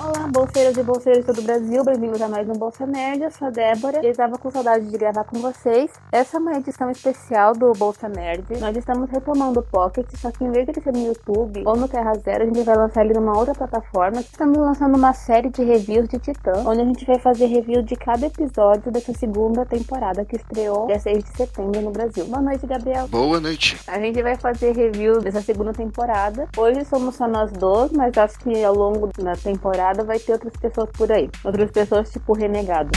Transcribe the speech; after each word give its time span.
Olá, 0.00 0.28
bolseiras 0.28 0.76
e 0.76 0.82
bolseiros 0.84 1.22
de 1.22 1.26
todo 1.26 1.40
o 1.40 1.42
Brasil, 1.42 1.82
bem-vindos 1.82 2.22
a 2.22 2.28
mais 2.28 2.48
um 2.48 2.52
Bolsa 2.52 2.86
Nerd. 2.86 3.20
Eu 3.20 3.32
sou 3.32 3.48
a 3.48 3.50
Débora 3.50 4.06
e 4.06 4.08
estava 4.08 4.38
com 4.38 4.48
saudade 4.48 4.86
de 4.86 4.96
gravar 4.96 5.24
com 5.24 5.40
vocês. 5.40 5.90
Essa 6.12 6.36
é 6.36 6.40
uma 6.40 6.56
edição 6.56 6.88
especial 6.88 7.52
do 7.52 7.72
Bolsa 7.72 8.08
Nerd. 8.08 8.44
Nós 8.60 8.76
estamos 8.76 9.10
retomando 9.10 9.58
o 9.58 9.62
Pocket, 9.64 10.06
só 10.14 10.30
que 10.30 10.44
em 10.44 10.52
vez 10.52 10.66
de 10.66 10.70
ele 10.70 10.80
ser 10.80 10.92
no 10.92 11.04
YouTube 11.04 11.64
ou 11.66 11.76
no 11.76 11.88
Terra 11.88 12.14
Zero, 12.14 12.44
a 12.44 12.46
gente 12.46 12.62
vai 12.62 12.76
lançar 12.76 13.04
ele 13.04 13.14
numa 13.14 13.36
outra 13.36 13.52
plataforma. 13.56 14.20
Estamos 14.20 14.56
lançando 14.56 14.96
uma 14.96 15.12
série 15.12 15.50
de 15.50 15.64
reviews 15.64 16.08
de 16.08 16.20
Titã, 16.20 16.62
onde 16.64 16.80
a 16.80 16.84
gente 16.84 17.04
vai 17.04 17.18
fazer 17.18 17.46
review 17.46 17.82
de 17.82 17.96
cada 17.96 18.24
episódio 18.24 18.92
dessa 18.92 19.12
segunda 19.12 19.66
temporada 19.66 20.24
que 20.24 20.36
estreou 20.36 20.86
dia 20.86 21.00
6 21.00 21.24
de 21.24 21.36
setembro 21.36 21.80
no 21.80 21.90
Brasil. 21.90 22.24
Boa 22.26 22.40
noite, 22.40 22.64
Gabriel. 22.68 23.08
Boa 23.08 23.40
noite. 23.40 23.76
A 23.88 23.98
gente 23.98 24.22
vai 24.22 24.36
fazer 24.36 24.76
review 24.76 25.18
dessa 25.18 25.42
segunda 25.42 25.72
temporada. 25.72 26.46
Hoje 26.56 26.84
somos 26.84 27.16
só 27.16 27.26
nós 27.26 27.50
dois, 27.50 27.90
mas 27.90 28.16
acho 28.16 28.38
que 28.38 28.62
ao 28.62 28.76
longo 28.76 29.08
da 29.18 29.34
temporada 29.34 29.87
vai 29.96 30.18
ter 30.18 30.32
outras 30.32 30.56
pessoas 30.56 30.90
por 30.90 31.10
aí. 31.10 31.30
Outras 31.44 31.70
pessoas 31.70 32.10
tipo 32.10 32.32
renegado. 32.32 32.90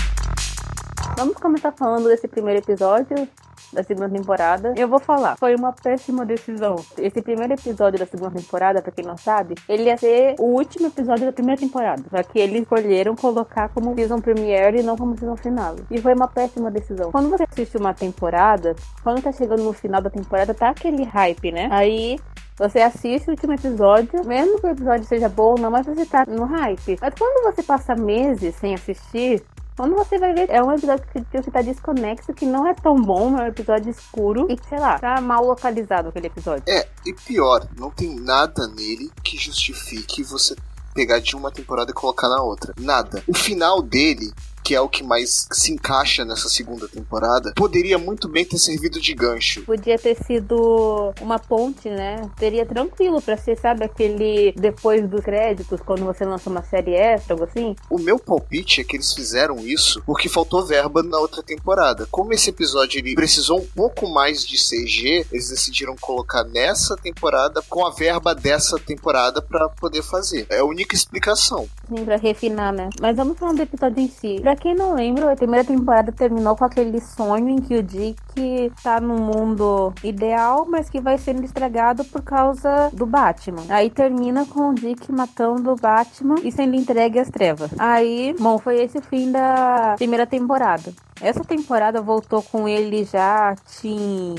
Vamos 1.17 1.35
começar 1.37 1.71
falando 1.71 2.07
desse 2.07 2.27
primeiro 2.27 2.59
episódio 2.59 3.27
da 3.71 3.83
segunda 3.83 4.09
temporada. 4.09 4.73
Eu 4.75 4.87
vou 4.87 4.99
falar, 4.99 5.37
foi 5.37 5.55
uma 5.55 5.71
péssima 5.71 6.25
decisão. 6.25 6.75
Esse 6.97 7.21
primeiro 7.21 7.53
episódio 7.53 7.99
da 7.99 8.05
segunda 8.05 8.31
temporada, 8.31 8.81
pra 8.81 8.91
quem 8.91 9.05
não 9.05 9.17
sabe, 9.17 9.55
ele 9.67 9.83
ia 9.83 9.97
ser 9.97 10.35
o 10.39 10.45
último 10.45 10.87
episódio 10.87 11.25
da 11.25 11.31
primeira 11.31 11.59
temporada. 11.59 12.03
Só 12.09 12.23
que 12.23 12.39
eles 12.39 12.61
escolheram 12.61 13.15
colocar 13.15 13.69
como 13.69 13.95
season 13.95 14.19
premiere 14.19 14.79
e 14.79 14.83
não 14.83 14.97
como 14.97 15.17
season 15.17 15.35
final. 15.37 15.75
E 15.89 15.99
foi 15.99 16.13
uma 16.13 16.27
péssima 16.27 16.69
decisão. 16.69 17.11
Quando 17.11 17.29
você 17.29 17.45
assiste 17.49 17.77
uma 17.77 17.93
temporada, 17.93 18.75
quando 19.03 19.21
tá 19.21 19.31
chegando 19.31 19.63
no 19.63 19.73
final 19.73 20.01
da 20.01 20.09
temporada, 20.09 20.53
tá 20.53 20.69
aquele 20.69 21.03
hype, 21.03 21.51
né? 21.51 21.69
Aí 21.71 22.19
você 22.61 22.79
assiste 22.79 23.27
o 23.27 23.31
último 23.31 23.53
episódio, 23.53 24.23
mesmo 24.23 24.59
que 24.59 24.67
o 24.67 24.69
episódio 24.69 25.07
seja 25.07 25.27
bom 25.27 25.55
não, 25.57 25.71
mas 25.71 25.83
você 25.83 26.05
tá 26.05 26.25
no 26.27 26.45
hype. 26.45 26.95
Mas 27.01 27.13
quando 27.17 27.43
você 27.43 27.63
passa 27.63 27.95
meses 27.95 28.53
sem 28.55 28.75
assistir, 28.75 29.43
quando 29.75 29.95
você 29.95 30.19
vai 30.19 30.31
ver, 30.31 30.47
é 30.47 30.61
um 30.61 30.71
episódio 30.71 31.03
que, 31.11 31.21
que 31.21 31.41
você 31.41 31.49
tá 31.49 31.63
desconexo, 31.63 32.31
que 32.35 32.45
não 32.45 32.67
é 32.67 32.75
tão 32.75 33.01
bom, 33.01 33.35
é 33.39 33.45
um 33.45 33.47
episódio 33.47 33.89
escuro 33.89 34.45
e, 34.47 34.55
sei 34.69 34.77
lá, 34.77 34.99
tá 34.99 35.19
mal 35.19 35.43
localizado 35.43 36.09
aquele 36.09 36.27
episódio. 36.27 36.63
É, 36.67 36.87
e 37.03 37.13
pior, 37.13 37.67
não 37.75 37.89
tem 37.89 38.15
nada 38.15 38.67
nele 38.67 39.09
que 39.23 39.37
justifique 39.37 40.21
você 40.21 40.55
pegar 40.93 41.19
de 41.19 41.35
uma 41.35 41.49
temporada 41.51 41.89
e 41.89 41.95
colocar 41.95 42.29
na 42.29 42.43
outra. 42.43 42.75
Nada. 42.77 43.23
O 43.27 43.33
final 43.33 43.81
dele 43.81 44.31
que 44.71 44.75
é 44.75 44.79
o 44.79 44.87
que 44.87 45.03
mais 45.03 45.49
se 45.51 45.73
encaixa 45.73 46.23
nessa 46.23 46.47
segunda 46.47 46.87
temporada, 46.87 47.51
poderia 47.57 47.97
muito 47.97 48.29
bem 48.29 48.45
ter 48.45 48.57
servido 48.57 49.01
de 49.01 49.13
gancho. 49.13 49.63
Podia 49.63 49.99
ter 49.99 50.15
sido 50.15 51.13
uma 51.19 51.37
ponte, 51.37 51.89
né? 51.89 52.21
Seria 52.39 52.65
tranquilo 52.65 53.21
para 53.21 53.35
ser, 53.35 53.59
sabe, 53.59 53.83
aquele 53.83 54.53
depois 54.53 55.05
dos 55.09 55.19
créditos, 55.25 55.81
quando 55.81 56.05
você 56.05 56.23
lança 56.23 56.49
uma 56.49 56.63
série 56.63 56.93
extra, 56.93 57.33
algo 57.33 57.43
assim. 57.43 57.75
O 57.89 57.99
meu 57.99 58.17
palpite 58.17 58.79
é 58.79 58.83
que 58.85 58.95
eles 58.95 59.11
fizeram 59.11 59.59
isso 59.59 60.01
porque 60.05 60.29
faltou 60.29 60.65
verba 60.65 61.03
na 61.03 61.19
outra 61.19 61.43
temporada. 61.43 62.07
Como 62.09 62.31
esse 62.31 62.49
episódio 62.49 62.97
ele 62.97 63.13
precisou 63.13 63.59
um 63.59 63.67
pouco 63.75 64.07
mais 64.07 64.47
de 64.47 64.55
CG, 64.55 65.25
eles 65.33 65.49
decidiram 65.49 65.97
colocar 65.99 66.45
nessa 66.45 66.95
temporada 66.95 67.61
com 67.67 67.85
a 67.85 67.89
verba 67.89 68.33
dessa 68.33 68.79
temporada 68.79 69.41
para 69.41 69.67
poder 69.67 70.01
fazer. 70.01 70.47
É 70.49 70.59
a 70.59 70.65
única 70.65 70.95
explicação. 70.95 71.67
Sim, 71.89 72.05
pra 72.05 72.15
refinar, 72.15 72.71
né? 72.71 72.89
Mas 73.01 73.17
vamos 73.17 73.37
falar 73.37 73.51
do 73.51 73.63
episódio 73.63 73.99
em 73.99 74.07
si. 74.07 74.39
Pra 74.39 74.55
quem 74.61 74.75
não 74.75 74.93
lembra, 74.93 75.33
a 75.33 75.35
primeira 75.35 75.65
temporada 75.65 76.11
terminou 76.11 76.55
com 76.55 76.63
aquele 76.63 77.01
sonho 77.01 77.49
em 77.49 77.57
que 77.57 77.75
o 77.75 77.81
Dick 77.83 78.71
tá 78.83 79.01
num 79.01 79.17
mundo 79.17 79.91
ideal, 80.03 80.67
mas 80.69 80.87
que 80.87 81.01
vai 81.01 81.17
sendo 81.17 81.43
estragado 81.43 82.05
por 82.05 82.21
causa 82.21 82.91
do 82.93 83.07
Batman. 83.07 83.63
Aí 83.69 83.89
termina 83.89 84.45
com 84.45 84.69
o 84.69 84.75
Dick 84.75 85.11
matando 85.11 85.71
o 85.71 85.75
Batman 85.75 86.35
e 86.43 86.51
sendo 86.51 86.75
entregue 86.75 87.17
às 87.17 87.29
trevas. 87.29 87.71
Aí, 87.79 88.35
bom, 88.39 88.59
foi 88.59 88.83
esse 88.83 88.99
o 88.99 89.01
fim 89.01 89.31
da 89.31 89.95
primeira 89.97 90.27
temporada. 90.27 90.93
Essa 91.19 91.43
temporada 91.43 92.01
voltou 92.01 92.43
com 92.43 92.67
ele 92.67 93.03
já 93.03 93.55
Tim 93.79 94.35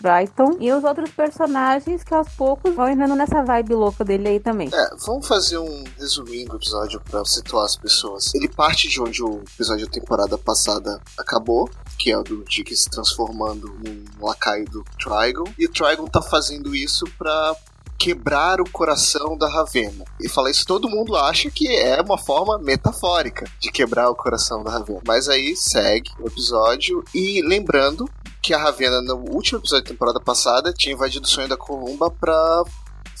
Brighton 0.00 0.56
e 0.60 0.72
os 0.72 0.84
outros 0.84 1.10
personagens 1.10 2.02
que 2.02 2.14
aos 2.14 2.28
poucos 2.30 2.74
vão 2.74 2.88
entrando 2.88 3.14
nessa 3.14 3.42
vibe 3.42 3.74
louca 3.74 4.04
dele 4.04 4.28
aí 4.28 4.40
também. 4.40 4.68
É, 4.72 4.90
vamos 5.06 5.26
fazer 5.26 5.58
um 5.58 5.84
resuminho 5.98 6.48
do 6.48 6.56
episódio 6.56 7.00
para 7.00 7.24
situar 7.24 7.64
as 7.64 7.76
pessoas. 7.76 8.34
Ele 8.34 8.48
parte 8.48 8.88
de 8.88 9.00
onde 9.00 9.22
o 9.22 9.42
episódio 9.54 9.86
da 9.86 9.92
temporada 9.92 10.38
passada 10.38 11.00
acabou, 11.18 11.68
que 11.98 12.10
é 12.10 12.18
o 12.18 12.22
do 12.22 12.44
Dick 12.44 12.74
se 12.74 12.88
transformando 12.90 13.68
num 13.84 14.04
lacaio 14.20 14.64
do 14.66 14.84
Trigon, 14.98 15.44
e 15.58 15.66
o 15.66 15.72
Trigon 15.72 16.06
tá 16.06 16.22
fazendo 16.22 16.74
isso 16.74 17.04
para 17.18 17.56
quebrar 18.00 18.62
o 18.62 18.70
coração 18.70 19.36
da 19.36 19.46
Ravena. 19.46 20.06
E 20.18 20.26
fala 20.26 20.50
isso, 20.50 20.64
todo 20.64 20.88
mundo 20.88 21.14
acha 21.14 21.50
que 21.50 21.68
é 21.68 22.00
uma 22.00 22.16
forma 22.16 22.58
metafórica 22.58 23.44
de 23.60 23.70
quebrar 23.70 24.08
o 24.08 24.14
coração 24.14 24.64
da 24.64 24.70
Ravena. 24.70 25.02
Mas 25.06 25.28
aí 25.28 25.54
segue 25.54 26.10
o 26.18 26.26
episódio 26.26 27.04
e 27.14 27.42
lembrando 27.42 28.08
que 28.42 28.54
a 28.54 28.58
Ravena, 28.58 29.00
no 29.02 29.16
último 29.16 29.58
episódio 29.58 29.84
da 29.84 29.90
temporada 29.90 30.20
passada, 30.20 30.72
tinha 30.72 30.94
invadido 30.94 31.26
o 31.26 31.28
sonho 31.28 31.48
da 31.48 31.56
Columba 31.56 32.10
pra 32.10 32.64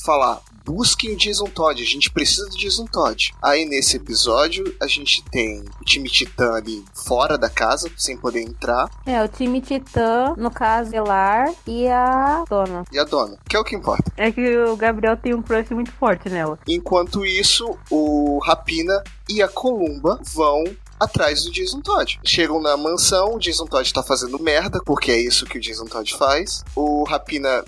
falar: 0.04 0.40
busquem 0.64 1.14
o 1.14 1.16
Jason 1.16 1.46
Todd, 1.46 1.82
a 1.82 1.86
gente 1.86 2.10
precisa 2.10 2.48
do 2.48 2.56
Jason 2.56 2.86
Todd. 2.86 3.32
Aí 3.42 3.64
nesse 3.64 3.96
episódio 3.96 4.74
a 4.80 4.86
gente 4.86 5.22
tem 5.24 5.64
o 5.80 5.84
time 5.84 6.08
Titã 6.08 6.54
ali 6.54 6.84
fora 7.06 7.36
da 7.36 7.48
casa, 7.48 7.90
sem 7.96 8.16
poder 8.16 8.42
entrar. 8.42 8.88
É, 9.06 9.22
o 9.22 9.28
time 9.28 9.60
Titã, 9.60 10.34
no 10.36 10.50
caso, 10.50 10.94
Elar 10.94 11.52
e 11.66 11.86
a 11.88 12.44
dona. 12.48 12.84
E 12.92 12.98
a 12.98 13.04
dona, 13.04 13.36
que 13.48 13.56
é 13.56 13.60
o 13.60 13.64
que 13.64 13.76
importa. 13.76 14.12
É 14.16 14.30
que 14.30 14.58
o 14.58 14.76
Gabriel 14.76 15.16
tem 15.16 15.34
um 15.34 15.42
crush 15.42 15.70
muito 15.70 15.92
forte 15.92 16.28
nela. 16.28 16.58
Enquanto 16.66 17.24
isso, 17.24 17.76
o 17.90 18.38
Rapina 18.44 19.02
e 19.28 19.42
a 19.42 19.48
Columba 19.48 20.20
vão 20.34 20.64
atrás 21.00 21.44
do 21.44 21.50
Jason 21.50 21.80
Todd. 21.80 22.20
Chegam 22.24 22.60
na 22.60 22.76
mansão, 22.76 23.34
o 23.34 23.38
Jason 23.38 23.66
Todd 23.66 23.92
tá 23.92 24.02
fazendo 24.02 24.38
merda, 24.38 24.80
porque 24.84 25.10
é 25.10 25.18
isso 25.18 25.46
que 25.46 25.58
o 25.58 25.60
Jason 25.60 25.86
Todd 25.86 26.14
faz. 26.14 26.62
O 26.76 27.04
Rapina 27.04 27.64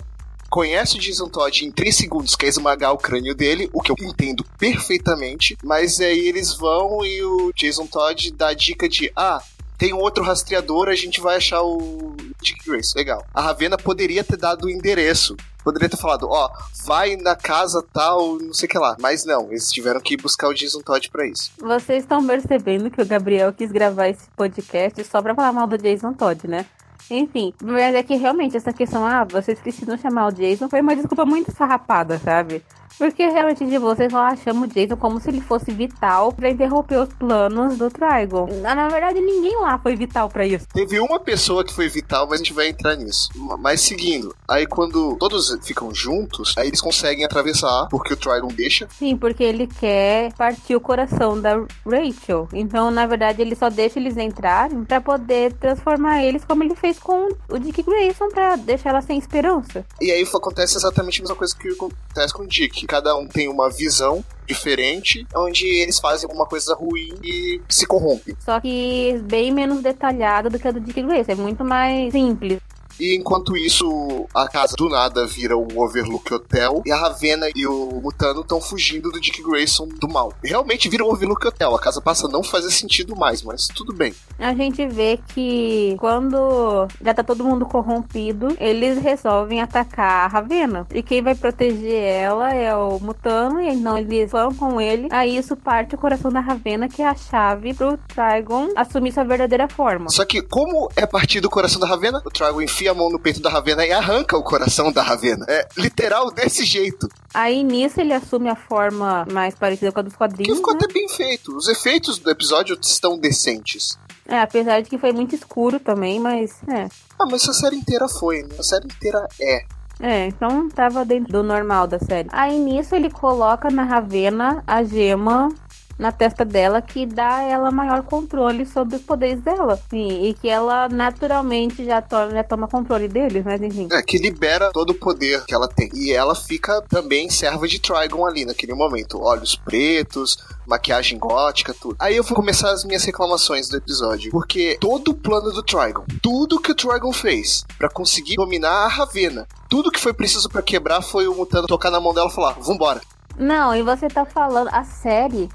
conhece 0.49 0.97
o 0.97 1.01
Jason 1.01 1.27
Todd 1.29 1.65
em 1.65 1.71
3 1.71 1.95
segundos, 1.95 2.35
quer 2.35 2.45
esmagar 2.45 2.93
o 2.93 2.97
crânio 2.97 3.33
dele, 3.33 3.69
o 3.73 3.81
que 3.81 3.91
eu 3.91 3.95
entendo 3.99 4.45
perfeitamente, 4.59 5.57
mas 5.63 5.99
aí 5.99 6.27
eles 6.27 6.53
vão 6.53 7.03
e 7.03 7.23
o 7.23 7.51
Jason 7.55 7.87
Todd 7.87 8.31
dá 8.33 8.49
a 8.49 8.53
dica 8.53 8.87
de: 8.87 9.11
ah, 9.15 9.41
tem 9.79 9.93
outro 9.93 10.23
rastreador, 10.23 10.89
a 10.89 10.95
gente 10.95 11.19
vai 11.19 11.37
achar 11.37 11.63
o 11.63 12.15
Dick 12.41 12.63
Grace. 12.65 12.95
Legal. 12.95 13.25
A 13.33 13.41
Ravena 13.41 13.77
poderia 13.77 14.23
ter 14.23 14.37
dado 14.37 14.65
o 14.65 14.69
endereço. 14.69 15.35
Poderia 15.63 15.89
ter 15.89 15.97
falado, 15.97 16.27
ó, 16.29 16.49
vai 16.85 17.15
na 17.15 17.35
casa 17.35 17.83
tal, 17.93 18.37
não 18.37 18.53
sei 18.53 18.67
o 18.67 18.69
que 18.69 18.77
lá. 18.77 18.95
Mas 18.99 19.25
não, 19.25 19.49
eles 19.49 19.69
tiveram 19.69 20.01
que 20.01 20.17
buscar 20.17 20.47
o 20.49 20.53
Jason 20.53 20.81
Todd 20.81 21.09
pra 21.09 21.27
isso. 21.27 21.51
Vocês 21.59 22.03
estão 22.03 22.25
percebendo 22.25 22.91
que 22.91 23.01
o 23.01 23.05
Gabriel 23.05 23.53
quis 23.53 23.71
gravar 23.71 24.09
esse 24.09 24.27
podcast 24.35 25.03
só 25.05 25.21
pra 25.21 25.35
falar 25.35 25.53
mal 25.53 25.67
do 25.67 25.77
Jason 25.77 26.13
Todd, 26.13 26.47
né? 26.47 26.65
Enfim, 27.09 27.53
mas 27.61 27.95
é 27.95 28.01
que 28.01 28.15
realmente 28.15 28.55
essa 28.55 28.71
questão, 28.71 29.05
ah, 29.05 29.23
vocês 29.23 29.59
precisam 29.59 29.97
chamar 29.97 30.27
o 30.27 30.31
Jason, 30.31 30.69
foi 30.69 30.81
uma 30.81 30.95
desculpa 30.95 31.25
muito 31.25 31.51
farrapada, 31.51 32.17
sabe? 32.19 32.63
Porque 32.97 33.27
realmente 33.27 33.65
de 33.65 33.77
vocês 33.77 34.11
só 34.11 34.19
achamos 34.19 34.69
o 34.69 34.73
Jason 34.73 34.95
como 34.95 35.19
se 35.19 35.29
ele 35.29 35.41
fosse 35.41 35.71
vital 35.71 36.31
para 36.31 36.49
interromper 36.49 36.97
os 36.97 37.09
planos 37.09 37.77
do 37.77 37.89
Trigon. 37.89 38.47
Na 38.61 38.87
verdade, 38.87 39.19
ninguém 39.19 39.59
lá 39.59 39.77
foi 39.77 39.95
vital 39.95 40.29
para 40.29 40.45
isso. 40.45 40.67
Teve 40.73 40.99
uma 40.99 41.19
pessoa 41.19 41.63
que 41.63 41.73
foi 41.73 41.89
vital, 41.89 42.25
mas 42.25 42.39
a 42.39 42.43
gente 42.43 42.53
vai 42.53 42.69
entrar 42.69 42.95
nisso. 42.95 43.29
Mas 43.59 43.81
seguindo, 43.81 44.35
aí 44.47 44.65
quando 44.65 45.15
todos 45.17 45.55
ficam 45.65 45.93
juntos, 45.93 46.53
aí 46.57 46.67
eles 46.67 46.81
conseguem 46.81 47.25
atravessar, 47.25 47.87
porque 47.89 48.13
o 48.13 48.17
Trigon 48.17 48.47
deixa. 48.47 48.87
Sim, 48.97 49.17
porque 49.17 49.43
ele 49.43 49.67
quer 49.67 50.33
partir 50.33 50.75
o 50.75 50.81
coração 50.81 51.39
da 51.39 51.55
Rachel. 51.85 52.47
Então, 52.53 52.91
na 52.91 53.05
verdade, 53.05 53.41
ele 53.41 53.55
só 53.55 53.69
deixa 53.69 53.99
eles 53.99 54.17
entrarem 54.17 54.83
para 54.83 55.01
poder 55.01 55.53
transformar 55.53 56.23
eles 56.23 56.45
como 56.45 56.63
ele 56.63 56.75
fez 56.75 56.99
com 56.99 57.29
o 57.49 57.59
Dick 57.59 57.81
Grayson 57.83 58.29
para 58.29 58.55
deixar 58.55 58.89
ela 58.89 59.01
sem 59.01 59.17
esperança. 59.17 59.85
E 59.99 60.11
aí 60.11 60.23
acontece 60.23 60.77
exatamente 60.77 61.19
a 61.19 61.23
mesma 61.23 61.35
coisa 61.35 61.55
que 61.55 61.69
acontece 61.69 62.33
com 62.33 62.43
o 62.43 62.47
Dick 62.47 62.82
cada 62.85 63.15
um 63.15 63.27
tem 63.27 63.47
uma 63.47 63.69
visão 63.69 64.23
diferente, 64.45 65.25
onde 65.35 65.65
eles 65.65 65.99
fazem 65.99 66.27
alguma 66.27 66.45
coisa 66.45 66.75
ruim 66.75 67.13
e 67.23 67.61
se 67.69 67.85
corrompe. 67.85 68.35
Só 68.39 68.59
que 68.59 69.19
bem 69.23 69.51
menos 69.51 69.81
detalhado 69.81 70.49
do 70.49 70.59
que 70.59 70.67
a 70.67 70.71
do 70.71 70.79
Dick 70.79 71.01
Grayson, 71.01 71.31
é 71.31 71.35
muito 71.35 71.63
mais 71.63 72.11
simples. 72.11 72.59
E 72.99 73.15
enquanto 73.15 73.57
isso, 73.57 74.27
a 74.33 74.47
casa 74.47 74.75
do 74.75 74.89
nada 74.89 75.25
vira 75.25 75.57
o 75.57 75.81
Overlook 75.81 76.33
Hotel 76.33 76.81
e 76.85 76.91
a 76.91 76.97
Ravena 76.97 77.47
e 77.55 77.65
o 77.65 78.01
Mutano 78.01 78.41
estão 78.41 78.61
fugindo 78.61 79.11
do 79.11 79.19
Dick 79.19 79.41
Grayson 79.41 79.87
do 79.99 80.07
mal. 80.07 80.33
Realmente 80.43 80.89
vira 80.89 81.03
o 81.03 81.11
Overlook 81.11 81.45
Hotel. 81.47 81.75
A 81.75 81.79
casa 81.79 82.01
passa 82.01 82.27
a 82.27 82.29
não 82.29 82.43
fazer 82.43 82.71
sentido 82.71 83.15
mais, 83.15 83.41
mas 83.41 83.67
tudo 83.67 83.93
bem. 83.93 84.13
A 84.37 84.53
gente 84.53 84.85
vê 84.87 85.19
que 85.33 85.95
quando 85.99 86.87
já 87.01 87.13
tá 87.13 87.23
todo 87.23 87.43
mundo 87.43 87.65
corrompido, 87.65 88.55
eles 88.59 89.01
resolvem 89.01 89.61
atacar 89.61 90.25
a 90.25 90.27
Ravena. 90.27 90.87
E 90.93 91.01
quem 91.01 91.21
vai 91.21 91.35
proteger 91.35 92.01
ela 92.03 92.53
é 92.53 92.75
o 92.75 92.99
Mutano, 92.99 93.61
e 93.61 93.69
então 93.69 93.97
eles 93.97 94.31
vão 94.31 94.53
com 94.53 94.81
ele. 94.81 95.07
Aí 95.11 95.37
isso 95.37 95.55
parte 95.55 95.95
o 95.95 95.97
coração 95.97 96.31
da 96.31 96.39
Ravena, 96.39 96.87
que 96.87 97.01
é 97.01 97.07
a 97.07 97.15
chave 97.15 97.73
pro 97.73 97.97
Trigon 97.97 98.69
assumir 98.75 99.11
sua 99.11 99.23
verdadeira 99.23 99.67
forma. 99.67 100.09
Só 100.09 100.25
que, 100.25 100.41
como 100.41 100.89
é 100.95 101.05
partir 101.05 101.39
do 101.39 101.49
coração 101.49 101.79
da 101.79 101.87
Ravena, 101.87 102.21
o 102.25 102.29
Trigon 102.29 102.61
enfia 102.61 102.82
enfia 102.83 102.91
a 102.91 102.93
mão 102.93 103.09
no 103.09 103.19
peito 103.19 103.41
da 103.41 103.49
Ravena 103.49 103.85
e 103.85 103.91
arranca 103.91 104.37
o 104.37 104.43
coração 104.43 104.91
da 104.91 105.01
Ravena. 105.01 105.45
É 105.47 105.67
literal 105.77 106.29
desse 106.31 106.65
jeito. 106.65 107.07
Aí 107.33 107.63
nisso 107.63 107.99
ele 107.99 108.13
assume 108.13 108.49
a 108.49 108.55
forma 108.55 109.25
mais 109.31 109.55
parecida 109.55 109.91
com 109.91 109.99
a 110.01 110.03
dos 110.03 110.15
quadrinhos. 110.15 110.49
Que 110.49 110.55
ficou 110.55 110.73
né? 110.73 110.81
até 110.83 110.93
bem 110.93 111.07
feito. 111.07 111.55
Os 111.55 111.67
efeitos 111.67 112.19
do 112.19 112.29
episódio 112.29 112.77
estão 112.81 113.17
decentes. 113.17 113.97
É, 114.27 114.39
apesar 114.39 114.81
de 114.81 114.89
que 114.89 114.97
foi 114.97 115.11
muito 115.11 115.35
escuro 115.35 115.79
também, 115.79 116.19
mas 116.19 116.61
é. 116.67 116.87
Ah, 117.19 117.25
mas 117.29 117.47
a 117.47 117.53
série 117.53 117.75
inteira 117.75 118.07
foi, 118.07 118.43
né? 118.43 118.55
A 118.59 118.63
série 118.63 118.85
inteira 118.85 119.27
é. 119.39 119.65
É, 119.99 120.27
então 120.27 120.67
tava 120.69 121.05
dentro 121.05 121.31
do 121.31 121.43
normal 121.43 121.87
da 121.87 121.99
série. 121.99 122.27
Aí 122.31 122.57
nisso 122.59 122.95
ele 122.95 123.09
coloca 123.09 123.69
na 123.69 123.83
Ravena 123.83 124.63
a 124.65 124.83
gema 124.83 125.49
na 125.97 126.11
testa 126.11 126.43
dela 126.43 126.81
que 126.81 127.05
dá 127.05 127.37
a 127.37 127.43
ela 127.43 127.71
maior 127.71 128.03
controle 128.03 128.65
sobre 128.65 128.95
os 128.95 129.01
poderes 129.01 129.41
dela. 129.41 129.79
Sim, 129.89 130.25
e 130.25 130.33
que 130.33 130.49
ela 130.49 130.89
naturalmente 130.89 131.85
já 131.85 132.01
toma, 132.01 132.31
já 132.31 132.43
toma 132.43 132.67
controle 132.67 133.07
deles, 133.07 133.43
mas 133.43 133.61
enfim. 133.61 133.87
É, 133.91 134.01
que 134.01 134.17
libera 134.17 134.71
todo 134.71 134.91
o 134.91 134.95
poder 134.95 135.45
que 135.45 135.53
ela 135.53 135.67
tem. 135.67 135.89
E 135.93 136.11
ela 136.11 136.35
fica 136.35 136.81
também 136.89 137.29
serva 137.29 137.67
de 137.67 137.79
Trigon 137.79 138.25
ali 138.25 138.45
naquele 138.45 138.73
momento. 138.73 139.21
Olhos 139.21 139.55
pretos, 139.55 140.37
maquiagem 140.65 141.17
gótica, 141.17 141.73
tudo. 141.73 141.95
Aí 141.99 142.17
eu 142.17 142.23
vou 142.23 142.35
começar 142.35 142.71
as 142.71 142.83
minhas 142.83 143.03
reclamações 143.03 143.69
do 143.69 143.77
episódio. 143.77 144.31
Porque 144.31 144.77
todo 144.79 145.09
o 145.09 145.15
plano 145.15 145.51
do 145.51 145.63
Trigon, 145.63 146.03
tudo 146.21 146.59
que 146.59 146.71
o 146.71 146.75
Trigon 146.75 147.13
fez 147.13 147.65
para 147.77 147.89
conseguir 147.89 148.35
dominar 148.35 148.85
a 148.85 148.87
Ravena, 148.87 149.47
tudo 149.69 149.91
que 149.91 149.99
foi 149.99 150.13
preciso 150.13 150.49
para 150.49 150.61
quebrar 150.61 151.01
foi 151.01 151.27
o 151.27 151.35
Mutano 151.35 151.67
tocar 151.67 151.91
na 151.91 151.99
mão 151.99 152.13
dela 152.13 152.29
e 152.29 152.33
falar: 152.33 152.53
vambora. 152.59 153.01
Não, 153.37 153.75
e 153.75 153.81
você 153.81 154.07
tá 154.07 154.25
falando, 154.25 154.69
a 154.71 154.83
série 154.83 155.49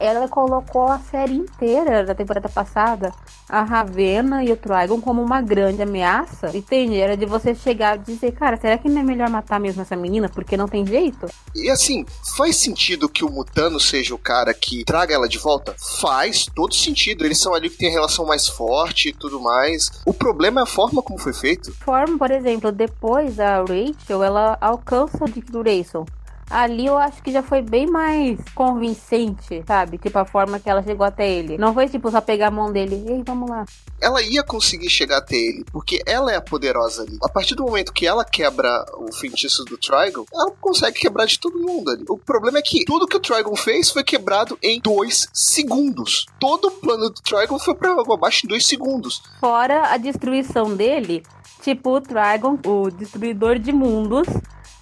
ela 0.00 0.26
colocou 0.26 0.88
a 0.88 0.98
série 0.98 1.34
inteira 1.34 2.04
da 2.04 2.14
temporada 2.14 2.48
passada, 2.48 3.12
a 3.46 3.62
Ravena 3.62 4.42
e 4.42 4.50
o 4.50 4.56
Trigon 4.56 4.98
como 4.98 5.22
uma 5.22 5.42
grande 5.42 5.82
ameaça. 5.82 6.56
Entende? 6.56 6.98
Era 6.98 7.16
de 7.16 7.26
você 7.26 7.54
chegar 7.54 7.96
e 7.96 8.00
dizer, 8.00 8.32
cara, 8.32 8.56
será 8.56 8.78
que 8.78 8.88
não 8.88 9.02
é 9.02 9.04
melhor 9.04 9.28
matar 9.28 9.60
mesmo 9.60 9.82
essa 9.82 9.94
menina? 9.94 10.28
Porque 10.28 10.56
não 10.56 10.66
tem 10.66 10.86
jeito? 10.86 11.26
E 11.54 11.68
assim, 11.68 12.06
faz 12.36 12.56
sentido 12.56 13.10
que 13.10 13.24
o 13.24 13.30
Mutano 13.30 13.78
seja 13.78 14.14
o 14.14 14.18
cara 14.18 14.54
que 14.54 14.84
traga 14.84 15.14
ela 15.14 15.28
de 15.28 15.36
volta? 15.36 15.76
Faz 16.00 16.46
todo 16.46 16.74
sentido. 16.74 17.24
Eles 17.24 17.38
são 17.38 17.52
ali 17.52 17.68
que 17.68 17.76
tem 17.76 17.90
a 17.90 17.92
relação 17.92 18.24
mais 18.24 18.48
forte 18.48 19.10
e 19.10 19.12
tudo 19.12 19.38
mais. 19.38 19.90
O 20.06 20.14
problema 20.14 20.60
é 20.60 20.64
a 20.64 20.66
forma 20.66 21.02
como 21.02 21.18
foi 21.18 21.34
feito. 21.34 21.74
Forma, 21.74 22.16
por 22.16 22.30
exemplo, 22.30 22.72
depois 22.72 23.38
a 23.38 23.58
Rachel, 23.58 24.22
ela 24.22 24.56
alcança 24.60 25.24
o 25.24 25.28
Dick 25.28 25.52
Grayson 25.52 26.06
ali 26.50 26.86
eu 26.86 26.98
acho 26.98 27.22
que 27.22 27.30
já 27.30 27.42
foi 27.42 27.62
bem 27.62 27.86
mais 27.86 28.38
convincente, 28.54 29.62
sabe? 29.66 29.96
Tipo, 29.98 30.18
a 30.18 30.24
forma 30.24 30.58
que 30.58 30.68
ela 30.68 30.82
chegou 30.82 31.06
até 31.06 31.30
ele. 31.30 31.56
Não 31.56 31.72
foi 31.72 31.88
tipo 31.88 32.10
só 32.10 32.20
pegar 32.20 32.48
a 32.48 32.50
mão 32.50 32.72
dele, 32.72 33.04
ei, 33.06 33.22
vamos 33.24 33.48
lá. 33.48 33.64
Ela 34.00 34.20
ia 34.22 34.42
conseguir 34.42 34.90
chegar 34.90 35.18
até 35.18 35.36
ele, 35.36 35.64
porque 35.70 36.02
ela 36.06 36.32
é 36.32 36.36
a 36.36 36.40
poderosa 36.40 37.02
ali. 37.02 37.18
A 37.22 37.28
partir 37.28 37.54
do 37.54 37.62
momento 37.62 37.92
que 37.92 38.06
ela 38.06 38.24
quebra 38.24 38.84
o 38.96 39.12
feitiço 39.12 39.64
do 39.64 39.78
Trigon, 39.78 40.24
ela 40.32 40.50
consegue 40.60 40.98
quebrar 40.98 41.26
de 41.26 41.38
todo 41.38 41.58
mundo 41.58 41.90
ali. 41.90 42.04
O 42.08 42.18
problema 42.18 42.58
é 42.58 42.62
que 42.62 42.84
tudo 42.84 43.06
que 43.06 43.16
o 43.16 43.20
Trigon 43.20 43.54
fez 43.54 43.90
foi 43.90 44.02
quebrado 44.02 44.58
em 44.62 44.80
dois 44.80 45.28
segundos. 45.32 46.26
Todo 46.40 46.68
o 46.68 46.70
plano 46.72 47.10
do 47.10 47.22
Trigon 47.22 47.58
foi 47.58 47.74
pra 47.74 47.92
água 47.92 48.14
abaixo 48.14 48.46
em 48.46 48.48
dois 48.48 48.66
segundos. 48.66 49.22
Fora 49.38 49.92
a 49.92 49.96
destruição 49.96 50.74
dele, 50.74 51.22
tipo 51.62 51.90
o 51.96 52.00
Trigon, 52.00 52.58
o 52.66 52.90
destruidor 52.90 53.58
de 53.58 53.72
mundos, 53.72 54.26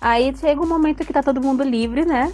Aí 0.00 0.34
chega 0.36 0.60
um 0.60 0.68
momento 0.68 1.04
que 1.04 1.12
tá 1.12 1.22
todo 1.22 1.40
mundo 1.40 1.62
livre, 1.64 2.04
né? 2.04 2.32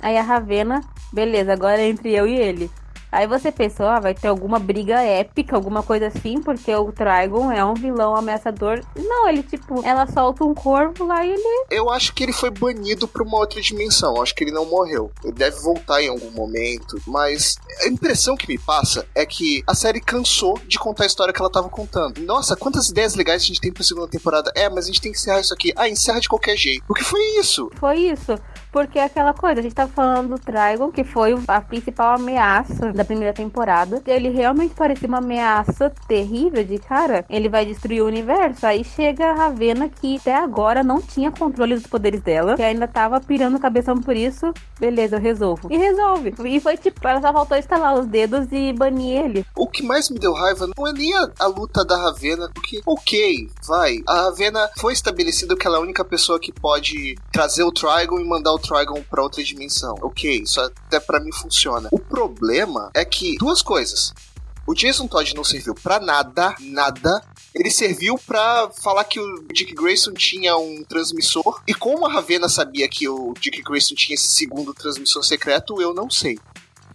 Aí 0.00 0.16
a 0.16 0.22
Ravena, 0.22 0.80
beleza, 1.12 1.52
agora 1.52 1.80
é 1.80 1.88
entre 1.88 2.12
eu 2.12 2.26
e 2.26 2.34
ele. 2.34 2.70
Aí 3.12 3.26
você 3.26 3.52
pensou, 3.52 3.86
ah, 3.86 4.00
vai 4.00 4.14
ter 4.14 4.28
alguma 4.28 4.58
briga 4.58 5.02
épica, 5.02 5.54
alguma 5.54 5.82
coisa 5.82 6.06
assim, 6.06 6.40
porque 6.40 6.74
o 6.74 6.90
Trigon 6.90 7.52
é 7.52 7.62
um 7.62 7.74
vilão 7.74 8.16
ameaçador. 8.16 8.80
Não, 8.96 9.28
ele, 9.28 9.42
tipo, 9.42 9.84
ela 9.84 10.06
solta 10.06 10.42
um 10.44 10.54
corvo 10.54 11.04
lá 11.04 11.22
e 11.22 11.30
ele. 11.30 11.66
Eu 11.70 11.90
acho 11.90 12.14
que 12.14 12.22
ele 12.22 12.32
foi 12.32 12.50
banido 12.50 13.06
pra 13.06 13.22
uma 13.22 13.36
outra 13.36 13.60
dimensão. 13.60 14.16
Eu 14.16 14.22
acho 14.22 14.34
que 14.34 14.44
ele 14.44 14.50
não 14.50 14.64
morreu. 14.64 15.12
Ele 15.22 15.34
deve 15.34 15.60
voltar 15.60 16.02
em 16.02 16.08
algum 16.08 16.30
momento. 16.30 16.96
Mas 17.06 17.56
a 17.82 17.88
impressão 17.88 18.34
que 18.34 18.48
me 18.48 18.58
passa 18.58 19.06
é 19.14 19.26
que 19.26 19.62
a 19.66 19.74
série 19.74 20.00
cansou 20.00 20.58
de 20.66 20.78
contar 20.78 21.04
a 21.04 21.06
história 21.06 21.34
que 21.34 21.40
ela 21.40 21.50
tava 21.50 21.68
contando. 21.68 22.22
Nossa, 22.22 22.56
quantas 22.56 22.88
ideias 22.88 23.14
legais 23.14 23.42
a 23.42 23.44
gente 23.44 23.60
tem 23.60 23.70
pra 23.70 23.84
segunda 23.84 24.08
temporada. 24.08 24.50
É, 24.54 24.70
mas 24.70 24.84
a 24.84 24.86
gente 24.86 25.02
tem 25.02 25.12
que 25.12 25.18
encerrar 25.18 25.40
isso 25.40 25.52
aqui. 25.52 25.70
Ah, 25.76 25.86
encerra 25.86 26.18
de 26.18 26.28
qualquer 26.28 26.56
jeito. 26.56 26.82
O 26.88 26.94
que 26.94 27.04
foi 27.04 27.20
isso? 27.38 27.70
Foi 27.78 27.98
isso. 27.98 28.34
Porque 28.72 28.98
é 28.98 29.04
aquela 29.04 29.34
coisa, 29.34 29.60
a 29.60 29.62
gente 29.62 29.74
tá 29.74 29.86
falando 29.86 30.30
do 30.30 30.38
Trigon, 30.38 30.90
que 30.90 31.04
foi 31.04 31.38
a 31.46 31.60
principal 31.60 32.14
ameaça 32.14 32.90
da 32.92 33.04
primeira 33.04 33.34
temporada. 33.34 34.02
Ele 34.06 34.30
realmente 34.30 34.74
parecia 34.74 35.06
uma 35.06 35.18
ameaça 35.18 35.92
terrível 36.08 36.64
de 36.64 36.78
cara, 36.78 37.24
ele 37.28 37.50
vai 37.50 37.66
destruir 37.66 38.02
o 38.02 38.06
universo. 38.06 38.66
Aí 38.66 38.82
chega 38.82 39.30
a 39.30 39.34
Ravena, 39.34 39.90
que 39.90 40.16
até 40.16 40.34
agora 40.34 40.82
não 40.82 41.02
tinha 41.02 41.30
controle 41.30 41.74
dos 41.74 41.86
poderes 41.86 42.22
dela, 42.22 42.56
que 42.56 42.62
ainda 42.62 42.88
tava 42.88 43.20
pirando 43.20 43.60
cabeção 43.60 44.00
por 44.00 44.16
isso. 44.16 44.52
Beleza, 44.80 45.16
eu 45.16 45.20
resolvo. 45.20 45.68
E 45.70 45.76
resolve. 45.76 46.34
E 46.46 46.58
foi 46.58 46.76
tipo, 46.78 47.06
ela 47.06 47.20
só 47.20 47.32
faltou 47.32 47.58
estalar 47.58 47.94
os 47.98 48.06
dedos 48.06 48.48
e 48.50 48.72
banir 48.72 49.24
ele. 49.24 49.46
O 49.54 49.68
que 49.68 49.82
mais 49.82 50.08
me 50.08 50.18
deu 50.18 50.32
raiva 50.32 50.66
não 50.76 50.88
é 50.88 50.92
nem 50.92 51.14
a, 51.14 51.30
a 51.40 51.46
luta 51.46 51.84
da 51.84 51.96
Ravena, 51.96 52.50
porque, 52.54 52.80
ok, 52.86 53.50
vai. 53.66 53.98
A 54.08 54.22
Ravena 54.22 54.70
foi 54.78 54.94
estabelecido 54.94 55.56
que 55.56 55.66
ela 55.66 55.76
é 55.76 55.80
a 55.80 55.82
única 55.82 56.04
pessoa 56.04 56.40
que 56.40 56.52
pode 56.52 57.16
trazer 57.30 57.64
o 57.64 57.72
Trigon 57.72 58.18
e 58.18 58.24
mandar 58.24 58.52
o 58.52 58.61
Trigon 58.62 59.02
pra 59.10 59.22
outra 59.22 59.42
dimensão. 59.42 59.94
Ok, 60.00 60.42
isso 60.42 60.60
até 60.60 60.98
para 60.98 61.20
mim 61.20 61.32
funciona. 61.32 61.88
O 61.92 61.98
problema 61.98 62.90
é 62.94 63.04
que 63.04 63.36
duas 63.36 63.60
coisas. 63.60 64.12
O 64.66 64.74
Jason 64.74 65.08
Todd 65.08 65.34
não 65.34 65.42
serviu 65.42 65.74
para 65.74 65.98
nada, 65.98 66.54
nada. 66.60 67.22
Ele 67.54 67.70
serviu 67.70 68.16
para 68.26 68.70
falar 68.80 69.04
que 69.04 69.18
o 69.18 69.44
Dick 69.52 69.74
Grayson 69.74 70.12
tinha 70.12 70.56
um 70.56 70.84
transmissor. 70.84 71.60
E 71.66 71.74
como 71.74 72.06
a 72.06 72.12
Ravena 72.12 72.48
sabia 72.48 72.88
que 72.88 73.08
o 73.08 73.34
Dick 73.38 73.60
Grayson 73.62 73.94
tinha 73.94 74.14
esse 74.14 74.34
segundo 74.34 74.72
transmissor 74.72 75.22
secreto, 75.24 75.82
eu 75.82 75.92
não 75.92 76.08
sei 76.08 76.38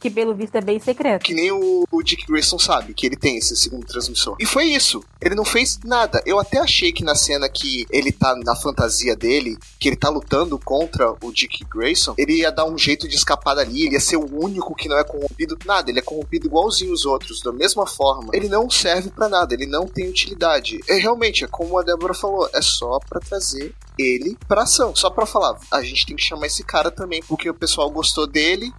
que 0.07 0.11
pelo 0.11 0.33
visto 0.33 0.55
é 0.55 0.61
bem 0.61 0.79
secreto. 0.79 1.23
Que 1.23 1.33
nem 1.33 1.51
o, 1.51 1.83
o, 1.91 2.01
Dick 2.01 2.25
Grayson 2.25 2.57
sabe 2.57 2.93
que 2.93 3.05
ele 3.05 3.17
tem 3.17 3.37
esse 3.37 3.55
segundo 3.55 3.85
transmissor. 3.85 4.37
E 4.39 4.45
foi 4.45 4.65
isso. 4.65 5.03
Ele 5.21 5.35
não 5.35 5.43
fez 5.43 5.79
nada. 5.83 6.21
Eu 6.25 6.39
até 6.39 6.59
achei 6.59 6.91
que 6.91 7.03
na 7.03 7.15
cena 7.15 7.49
que 7.49 7.85
ele 7.89 8.11
tá 8.11 8.35
na 8.35 8.55
fantasia 8.55 9.15
dele, 9.15 9.57
que 9.79 9.89
ele 9.89 9.95
tá 9.95 10.09
lutando 10.09 10.57
contra 10.57 11.13
o 11.21 11.31
Dick 11.31 11.65
Grayson, 11.65 12.15
ele 12.17 12.37
ia 12.37 12.51
dar 12.51 12.65
um 12.65 12.77
jeito 12.77 13.07
de 13.07 13.15
escapar 13.15 13.55
dali, 13.55 13.83
ele 13.83 13.95
ia 13.95 13.99
ser 13.99 14.17
o 14.17 14.43
único 14.43 14.75
que 14.75 14.87
não 14.87 14.97
é 14.97 15.03
corrompido. 15.03 15.57
Nada, 15.65 15.89
ele 15.89 15.99
é 15.99 16.03
corrompido 16.03 16.47
igualzinho 16.47 16.93
os 16.93 17.05
outros, 17.05 17.41
da 17.41 17.51
mesma 17.51 17.85
forma. 17.85 18.29
Ele 18.33 18.47
não 18.47 18.69
serve 18.69 19.09
para 19.09 19.27
nada, 19.27 19.53
ele 19.53 19.65
não 19.65 19.87
tem 19.87 20.09
utilidade. 20.09 20.79
É 20.87 20.95
realmente, 20.95 21.43
é 21.43 21.47
como 21.47 21.77
a 21.77 21.83
Débora 21.83 22.13
falou, 22.13 22.49
é 22.53 22.61
só 22.61 22.99
para 23.09 23.19
trazer 23.19 23.73
ele 23.97 24.37
pra 24.47 24.63
ação. 24.63 24.95
Só 24.95 25.09
pra 25.09 25.25
falar, 25.25 25.57
a 25.71 25.81
gente 25.81 26.05
tem 26.05 26.15
que 26.15 26.23
chamar 26.23 26.47
esse 26.47 26.63
cara 26.63 26.91
também, 26.91 27.21
porque 27.27 27.49
o 27.49 27.53
pessoal 27.53 27.89
gostou 27.89 28.27
dele, 28.27 28.71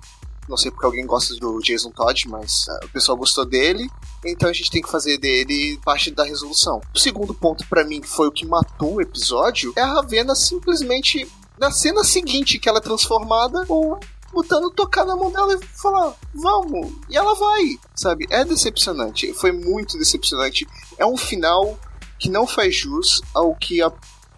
não 0.48 0.56
sei 0.56 0.70
porque 0.70 0.86
alguém 0.86 1.06
gosta 1.06 1.34
do 1.36 1.60
Jason 1.60 1.90
Todd, 1.90 2.28
mas 2.28 2.66
uh, 2.68 2.86
o 2.86 2.88
pessoal 2.88 3.16
gostou 3.16 3.44
dele. 3.44 3.88
Então 4.24 4.48
a 4.48 4.52
gente 4.52 4.70
tem 4.70 4.82
que 4.82 4.90
fazer 4.90 5.18
dele 5.18 5.78
parte 5.84 6.10
da 6.10 6.24
resolução. 6.24 6.80
O 6.94 6.98
segundo 6.98 7.34
ponto 7.34 7.66
para 7.68 7.84
mim 7.84 8.00
que 8.00 8.08
foi 8.08 8.28
o 8.28 8.32
que 8.32 8.46
matou 8.46 8.94
o 8.94 9.00
episódio 9.00 9.72
é 9.76 9.80
a 9.80 9.94
Ravena 9.94 10.34
simplesmente 10.34 11.30
na 11.58 11.70
cena 11.70 12.04
seguinte 12.04 12.58
que 12.58 12.68
ela 12.68 12.78
é 12.78 12.82
transformada, 12.82 13.64
o 13.68 13.98
Mutano 14.32 14.70
tocar 14.70 15.06
na 15.06 15.16
mão 15.16 15.32
dela 15.32 15.54
e 15.54 15.66
falar, 15.80 16.14
vamos, 16.34 16.92
e 17.08 17.16
ela 17.16 17.34
vai, 17.34 17.78
sabe? 17.94 18.26
É 18.30 18.44
decepcionante, 18.44 19.32
foi 19.32 19.52
muito 19.52 19.98
decepcionante. 19.98 20.66
É 20.98 21.06
um 21.06 21.16
final 21.16 21.78
que 22.18 22.28
não 22.28 22.46
faz 22.46 22.74
jus 22.74 23.22
ao 23.34 23.54
que 23.54 23.80
a 23.80 23.90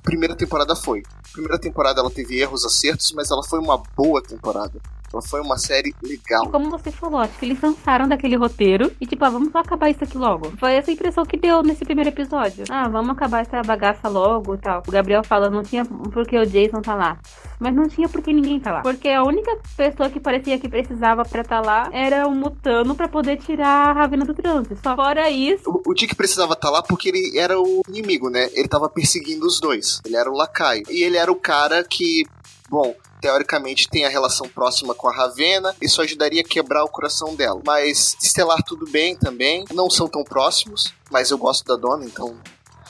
primeira 0.02 0.36
temporada 0.36 0.76
foi. 0.76 1.02
A 1.28 1.32
primeira 1.32 1.58
temporada 1.58 2.00
ela 2.00 2.10
teve 2.10 2.38
erros, 2.38 2.64
acertos, 2.64 3.12
mas 3.12 3.30
ela 3.30 3.42
foi 3.42 3.58
uma 3.58 3.78
boa 3.96 4.22
temporada. 4.22 4.80
Então 5.10 5.20
foi 5.20 5.40
uma 5.40 5.58
série 5.58 5.92
legal. 6.00 6.44
E 6.44 6.50
como 6.50 6.70
você 6.70 6.92
falou, 6.92 7.18
acho 7.18 7.36
que 7.36 7.44
eles 7.44 7.58
cansaram 7.58 8.08
daquele 8.08 8.36
roteiro 8.36 8.92
e 9.00 9.06
tipo, 9.06 9.24
ah, 9.24 9.30
vamos 9.30 9.54
acabar 9.56 9.90
isso 9.90 10.04
aqui 10.04 10.16
logo. 10.16 10.52
Foi 10.56 10.74
essa 10.74 10.92
impressão 10.92 11.26
que 11.26 11.36
deu 11.36 11.64
nesse 11.64 11.84
primeiro 11.84 12.10
episódio. 12.10 12.64
Ah, 12.70 12.88
vamos 12.88 13.10
acabar 13.10 13.40
essa 13.40 13.60
bagaça 13.60 14.08
logo 14.08 14.54
e 14.54 14.58
tal. 14.58 14.84
O 14.86 14.90
Gabriel 14.90 15.24
fala, 15.24 15.50
não 15.50 15.64
tinha 15.64 15.84
porque 15.84 16.38
o 16.38 16.46
Jason 16.46 16.80
tá 16.80 16.94
lá. 16.94 17.18
Mas 17.58 17.74
não 17.74 17.88
tinha 17.88 18.08
porque 18.08 18.32
ninguém 18.32 18.60
tá 18.60 18.70
lá. 18.70 18.82
Porque 18.82 19.08
a 19.08 19.24
única 19.24 19.58
pessoa 19.76 20.08
que 20.08 20.20
parecia 20.20 20.60
que 20.60 20.68
precisava 20.68 21.24
pra 21.24 21.42
tá 21.42 21.60
lá 21.60 21.90
era 21.92 22.28
o 22.28 22.30
Mutano 22.30 22.94
pra 22.94 23.08
poder 23.08 23.36
tirar 23.38 23.88
a 23.88 23.92
Ravena 23.92 24.24
do 24.24 24.32
trânsito. 24.32 24.78
Só 24.80 24.94
fora 24.94 25.28
isso. 25.28 25.68
O, 25.68 25.90
o 25.90 25.92
Dick 25.92 26.14
precisava 26.14 26.54
tá 26.54 26.70
lá 26.70 26.82
porque 26.84 27.08
ele 27.08 27.36
era 27.36 27.60
o 27.60 27.82
inimigo, 27.88 28.30
né? 28.30 28.48
Ele 28.52 28.68
tava 28.68 28.88
perseguindo 28.88 29.44
os 29.44 29.58
dois. 29.58 30.00
Ele 30.06 30.16
era 30.16 30.30
o 30.30 30.36
lacaio. 30.36 30.84
E 30.88 31.02
ele 31.02 31.16
era 31.16 31.32
o 31.32 31.36
cara 31.36 31.82
que, 31.82 32.24
bom, 32.70 32.94
teoricamente 33.20 33.88
tem 33.88 34.04
a 34.04 34.08
relação 34.08 34.48
próxima 34.48 34.94
com 34.94 35.08
a 35.08 35.14
Ravena, 35.14 35.74
isso 35.80 36.00
ajudaria 36.00 36.40
a 36.40 36.44
quebrar 36.44 36.84
o 36.84 36.88
coração 36.88 37.34
dela. 37.34 37.60
Mas 37.64 38.16
Estelar 38.22 38.62
tudo 38.62 38.86
bem 38.90 39.14
também, 39.16 39.64
não 39.72 39.90
são 39.90 40.08
tão 40.08 40.24
próximos, 40.24 40.92
mas 41.10 41.30
eu 41.30 41.38
gosto 41.38 41.64
da 41.64 41.76
dona, 41.76 42.04
então 42.04 42.36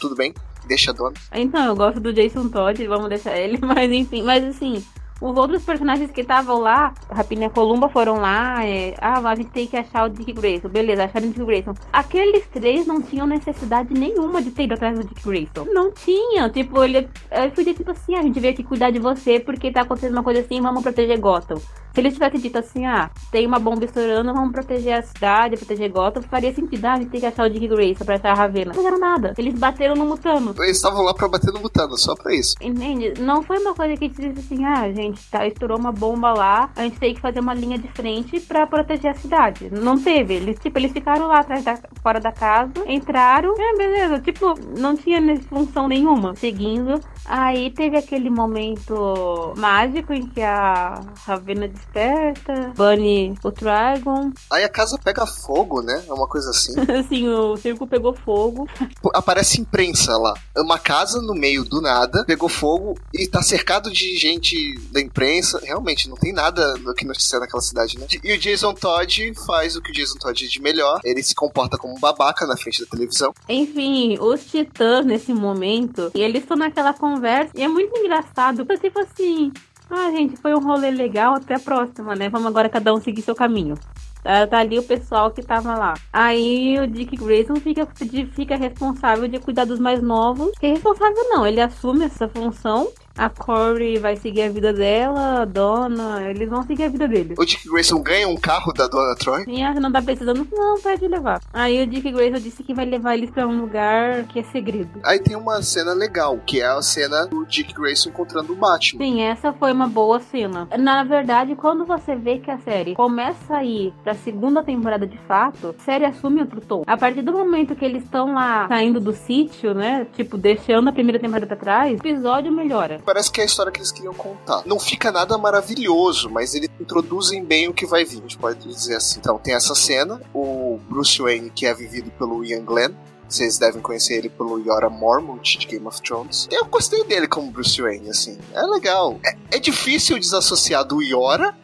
tudo 0.00 0.14
bem, 0.14 0.34
deixa 0.66 0.90
a 0.90 0.94
dona. 0.94 1.14
Então, 1.32 1.66
eu 1.66 1.76
gosto 1.76 2.00
do 2.00 2.12
Jason 2.12 2.48
Todd, 2.48 2.86
vamos 2.86 3.08
deixar 3.08 3.36
ele, 3.36 3.58
mas 3.62 3.90
enfim, 3.90 4.22
mas 4.22 4.44
assim, 4.44 4.84
Os 5.20 5.36
outros 5.36 5.62
personagens 5.62 6.10
que 6.10 6.22
estavam 6.22 6.58
lá, 6.58 6.94
Rapina 7.10 7.46
e 7.46 7.50
Columba 7.50 7.88
foram 7.88 8.16
lá, 8.16 8.64
é, 8.64 8.94
ah, 9.00 9.18
a 9.18 9.34
gente 9.34 9.50
tem 9.50 9.66
que 9.66 9.76
achar 9.76 10.06
o 10.06 10.08
Dick 10.08 10.32
Grayson. 10.32 10.68
Beleza, 10.68 11.04
acharam 11.04 11.26
o 11.26 11.30
Dick 11.30 11.44
Grayson. 11.44 11.74
Aqueles 11.92 12.46
três 12.46 12.86
não 12.86 13.02
tinham 13.02 13.26
necessidade 13.26 13.92
nenhuma 13.92 14.40
de 14.40 14.50
ter 14.50 14.64
ido 14.64 14.74
atrás 14.74 14.98
do 14.98 15.04
Dick 15.06 15.22
Grayson. 15.22 15.66
Não 15.72 15.92
tinha. 15.92 16.48
Tipo, 16.48 16.82
ele, 16.82 17.08
ele 17.30 17.50
foi 17.54 17.64
tipo 17.64 17.90
assim, 17.90 18.14
ah, 18.14 18.20
a 18.20 18.22
gente 18.22 18.40
veio 18.40 18.54
aqui 18.54 18.62
cuidar 18.62 18.90
de 18.90 18.98
você 18.98 19.38
porque 19.38 19.70
tá 19.70 19.82
acontecendo 19.82 20.12
uma 20.12 20.22
coisa 20.22 20.40
assim, 20.40 20.60
vamos 20.60 20.82
proteger 20.82 21.18
Gotham. 21.20 21.60
Se 21.92 22.00
eles 22.00 22.14
tivessem 22.14 22.40
dito 22.40 22.56
assim, 22.56 22.86
ah, 22.86 23.10
tem 23.32 23.46
uma 23.46 23.58
bomba 23.58 23.84
estourando, 23.84 24.32
vamos 24.32 24.52
proteger 24.52 24.98
a 24.98 25.02
cidade, 25.02 25.56
proteger 25.56 25.90
Gotham, 25.90 26.22
faria 26.22 26.54
sentido. 26.54 26.84
Ah, 26.84 26.94
a 26.94 26.98
gente 26.98 27.10
tem 27.10 27.20
que 27.20 27.26
achar 27.26 27.46
o 27.46 27.50
Dick 27.50 27.66
Grayson 27.66 28.04
pra 28.04 28.14
achar 28.14 28.30
a 28.30 28.34
Ravena. 28.34 28.66
Não 28.66 28.74
fizeram 28.74 28.98
nada. 28.98 29.34
Eles 29.36 29.58
bateram 29.58 29.96
no 29.96 30.04
Mutano. 30.04 30.54
Eles 30.58 30.76
estavam 30.76 31.02
lá 31.02 31.12
pra 31.12 31.28
bater 31.28 31.52
no 31.52 31.60
Mutano, 31.60 31.96
só 31.98 32.14
pra 32.14 32.32
isso. 32.34 32.54
Entende? 32.60 33.14
Não 33.20 33.42
foi 33.42 33.58
uma 33.58 33.74
coisa 33.74 33.96
que 33.96 34.08
disse 34.08 34.38
assim, 34.38 34.64
ah, 34.64 34.90
gente, 34.92 35.09
tá, 35.30 35.46
estourou 35.46 35.78
uma 35.78 35.92
bomba 35.92 36.32
lá, 36.32 36.70
a 36.76 36.82
gente 36.82 36.98
tem 36.98 37.14
que 37.14 37.20
fazer 37.20 37.40
uma 37.40 37.54
linha 37.54 37.78
de 37.78 37.88
frente 37.88 38.40
pra 38.40 38.66
proteger 38.66 39.10
a 39.10 39.14
cidade. 39.14 39.70
Não 39.70 40.00
teve. 40.00 40.34
Eles, 40.34 40.58
tipo, 40.58 40.78
eles 40.78 40.92
ficaram 40.92 41.26
lá 41.26 41.40
atrás 41.40 41.64
da, 41.64 41.78
fora 42.02 42.20
da 42.20 42.32
casa, 42.32 42.72
entraram, 42.86 43.54
é, 43.58 43.76
beleza. 43.76 44.20
Tipo, 44.20 44.54
não 44.78 44.96
tinha 44.96 45.20
função 45.42 45.88
nenhuma. 45.88 46.34
Seguindo. 46.34 47.00
Aí 47.24 47.70
teve 47.70 47.96
aquele 47.96 48.30
momento 48.30 49.54
mágico 49.56 50.12
em 50.12 50.26
que 50.26 50.40
a 50.40 51.00
Ravena 51.24 51.68
desperta, 51.68 52.72
Bunny 52.76 53.34
o 53.42 53.50
Dragon. 53.50 54.32
Aí 54.52 54.64
a 54.64 54.68
casa 54.68 54.98
pega 54.98 55.26
fogo, 55.26 55.82
né? 55.82 56.04
É 56.08 56.12
uma 56.12 56.26
coisa 56.26 56.50
assim. 56.50 56.72
Sim, 57.08 57.28
o 57.28 57.56
circo 57.56 57.86
pegou 57.86 58.14
fogo. 58.14 58.68
Aparece 59.14 59.60
imprensa 59.60 60.16
lá. 60.16 60.34
É 60.56 60.60
uma 60.60 60.78
casa 60.78 61.20
no 61.20 61.34
meio 61.34 61.64
do 61.64 61.80
nada, 61.80 62.24
pegou 62.26 62.48
fogo 62.48 62.98
e 63.14 63.26
tá 63.26 63.42
cercado 63.42 63.90
de 63.90 64.16
gente 64.16 64.56
da 64.92 65.00
imprensa. 65.00 65.60
Realmente, 65.62 66.08
não 66.08 66.16
tem 66.16 66.32
nada 66.32 66.74
do 66.74 66.94
que 66.94 67.06
noticiar 67.06 67.40
naquela 67.40 67.62
cidade, 67.62 67.98
né? 67.98 68.06
E 68.22 68.32
o 68.32 68.38
Jason 68.38 68.74
Todd 68.74 69.32
faz 69.46 69.76
o 69.76 69.82
que 69.82 69.90
o 69.90 69.94
Jason 69.94 70.18
Todd 70.18 70.44
é 70.44 70.48
de 70.48 70.60
melhor. 70.60 71.00
Ele 71.04 71.22
se 71.22 71.34
comporta 71.34 71.76
como 71.76 71.94
um 71.94 72.00
babaca 72.00 72.46
na 72.46 72.56
frente 72.56 72.80
da 72.80 72.86
televisão. 72.86 73.32
Enfim, 73.48 74.18
os 74.20 74.44
titãs 74.44 75.04
nesse 75.04 75.32
momento, 75.32 76.10
e 76.14 76.20
eles 76.20 76.42
estão 76.42 76.56
naquela 76.56 76.92
conversa, 76.92 77.09
e 77.54 77.62
é 77.62 77.68
muito 77.68 77.96
engraçado, 77.98 78.64
tipo 78.78 79.00
assim, 79.00 79.52
ah, 79.90 80.10
gente, 80.10 80.36
foi 80.36 80.54
um 80.54 80.60
rolê 80.60 80.90
legal, 80.90 81.34
até 81.34 81.54
a 81.54 81.58
próxima, 81.58 82.14
né? 82.14 82.28
Vamos 82.28 82.46
agora 82.46 82.68
cada 82.68 82.94
um 82.94 83.00
seguir 83.00 83.22
seu 83.22 83.34
caminho. 83.34 83.74
Tá, 84.22 84.46
tá 84.46 84.58
ali 84.58 84.78
o 84.78 84.82
pessoal 84.82 85.30
que 85.30 85.42
tava 85.42 85.74
lá. 85.74 85.94
Aí 86.12 86.78
o 86.78 86.86
Dick 86.86 87.16
Grayson 87.16 87.56
fica, 87.56 87.88
fica 88.32 88.56
responsável 88.56 89.26
de 89.26 89.38
cuidar 89.38 89.64
dos 89.64 89.80
mais 89.80 90.02
novos. 90.02 90.52
Que 90.60 90.68
responsável 90.68 91.24
não, 91.30 91.46
ele 91.46 91.60
assume 91.60 92.04
essa 92.04 92.28
função 92.28 92.88
a 93.16 93.28
Corey 93.28 93.98
vai 93.98 94.16
seguir 94.16 94.42
a 94.42 94.48
vida 94.48 94.72
dela, 94.72 95.42
a 95.42 95.44
Dona, 95.44 96.28
eles 96.28 96.48
vão 96.48 96.62
seguir 96.62 96.84
a 96.84 96.88
vida 96.88 97.08
deles. 97.08 97.36
O 97.38 97.44
Dick 97.44 97.68
Grayson 97.68 98.00
ganha 98.00 98.28
um 98.28 98.36
carro 98.36 98.72
da 98.72 98.86
Dona 98.86 99.14
Troy? 99.16 99.44
Sim, 99.44 99.62
ela 99.62 99.80
não 99.80 99.92
tá 99.92 100.00
precisando, 100.00 100.46
não, 100.52 100.80
pode 100.80 101.06
levar. 101.06 101.40
Aí 101.52 101.82
o 101.82 101.86
Dick 101.86 102.10
Grayson 102.10 102.38
disse 102.38 102.62
que 102.62 102.74
vai 102.74 102.84
levar 102.84 103.16
eles 103.16 103.30
pra 103.30 103.46
um 103.46 103.60
lugar 103.60 104.24
que 104.24 104.38
é 104.38 104.42
segredo. 104.44 105.00
Aí 105.04 105.18
tem 105.18 105.36
uma 105.36 105.62
cena 105.62 105.92
legal, 105.92 106.38
que 106.46 106.60
é 106.60 106.66
a 106.66 106.80
cena 106.82 107.26
do 107.26 107.44
Dick 107.46 107.74
Grayson 107.74 108.10
encontrando 108.10 108.52
o 108.52 108.56
Batman. 108.56 109.04
Sim, 109.04 109.22
essa 109.22 109.52
foi 109.52 109.72
uma 109.72 109.88
boa 109.88 110.20
cena. 110.20 110.68
Na 110.78 111.04
verdade, 111.04 111.54
quando 111.54 111.84
você 111.84 112.14
vê 112.14 112.38
que 112.38 112.50
a 112.50 112.58
série 112.58 112.94
começa 112.94 113.56
a 113.56 113.64
ir 113.64 113.92
pra 114.02 114.14
segunda 114.14 114.62
temporada 114.62 115.06
de 115.06 115.18
fato, 115.18 115.74
a 115.78 115.82
série 115.82 116.04
assume 116.04 116.40
outro 116.40 116.60
tom. 116.60 116.82
A 116.86 116.96
partir 116.96 117.22
do 117.22 117.32
momento 117.32 117.74
que 117.74 117.84
eles 117.84 118.04
estão 118.04 118.34
lá 118.34 118.68
saindo 118.68 119.00
do 119.00 119.12
sítio, 119.12 119.74
né, 119.74 120.06
tipo, 120.14 120.38
deixando 120.38 120.88
a 120.88 120.92
primeira 120.92 121.18
temporada 121.18 121.46
pra 121.46 121.56
trás, 121.56 121.92
o 121.92 121.96
episódio 121.96 122.52
melhora 122.52 122.99
parece 123.00 123.30
que 123.30 123.40
é 123.40 123.44
a 123.44 123.46
história 123.46 123.72
que 123.72 123.78
eles 123.78 123.92
queriam 123.92 124.14
contar. 124.14 124.62
Não 124.66 124.78
fica 124.78 125.10
nada 125.10 125.36
maravilhoso, 125.38 126.28
mas 126.30 126.54
eles 126.54 126.68
introduzem 126.80 127.44
bem 127.44 127.68
o 127.68 127.74
que 127.74 127.86
vai 127.86 128.04
vir, 128.04 128.18
a 128.18 128.22
gente 128.22 128.38
pode 128.38 128.66
dizer 128.66 128.96
assim. 128.96 129.18
Então 129.18 129.38
tem 129.38 129.54
essa 129.54 129.74
cena, 129.74 130.20
o 130.34 130.78
Bruce 130.88 131.20
Wayne, 131.20 131.50
que 131.50 131.66
é 131.66 131.74
vivido 131.74 132.10
pelo 132.12 132.44
Ian 132.44 132.64
Glenn, 132.64 132.92
vocês 133.28 133.58
devem 133.58 133.80
conhecer 133.80 134.14
ele 134.14 134.28
pelo 134.28 134.58
Yora 134.58 134.90
Mormont 134.90 135.56
de 135.56 135.66
Game 135.66 135.86
of 135.86 136.02
Thrones. 136.02 136.48
Eu 136.50 136.64
gostei 136.66 137.04
dele 137.04 137.28
como 137.28 137.50
Bruce 137.50 137.80
Wayne, 137.80 138.10
assim. 138.10 138.36
É 138.52 138.62
legal. 138.62 139.20
É, 139.24 139.56
é 139.56 139.58
difícil 139.60 140.18
desassociar 140.18 140.84
do 140.84 141.00
Yora, 141.00 141.54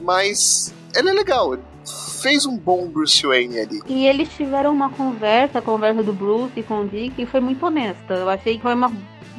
mas 0.00 0.72
ele 0.94 1.10
é 1.10 1.12
legal. 1.12 1.58
fez 2.22 2.46
um 2.46 2.56
bom 2.56 2.86
Bruce 2.88 3.26
Wayne 3.26 3.58
ali. 3.58 3.82
E 3.88 4.06
eles 4.06 4.28
tiveram 4.36 4.72
uma 4.72 4.90
conversa, 4.90 5.58
a 5.58 5.62
conversa 5.62 6.02
do 6.02 6.12
Bruce 6.12 6.62
com 6.62 6.82
o 6.82 6.88
Dick, 6.88 7.20
e 7.20 7.26
foi 7.26 7.40
muito 7.40 7.64
honesta. 7.66 8.14
Eu 8.14 8.28
achei 8.28 8.56
que 8.56 8.62
foi 8.62 8.74
uma 8.74 8.92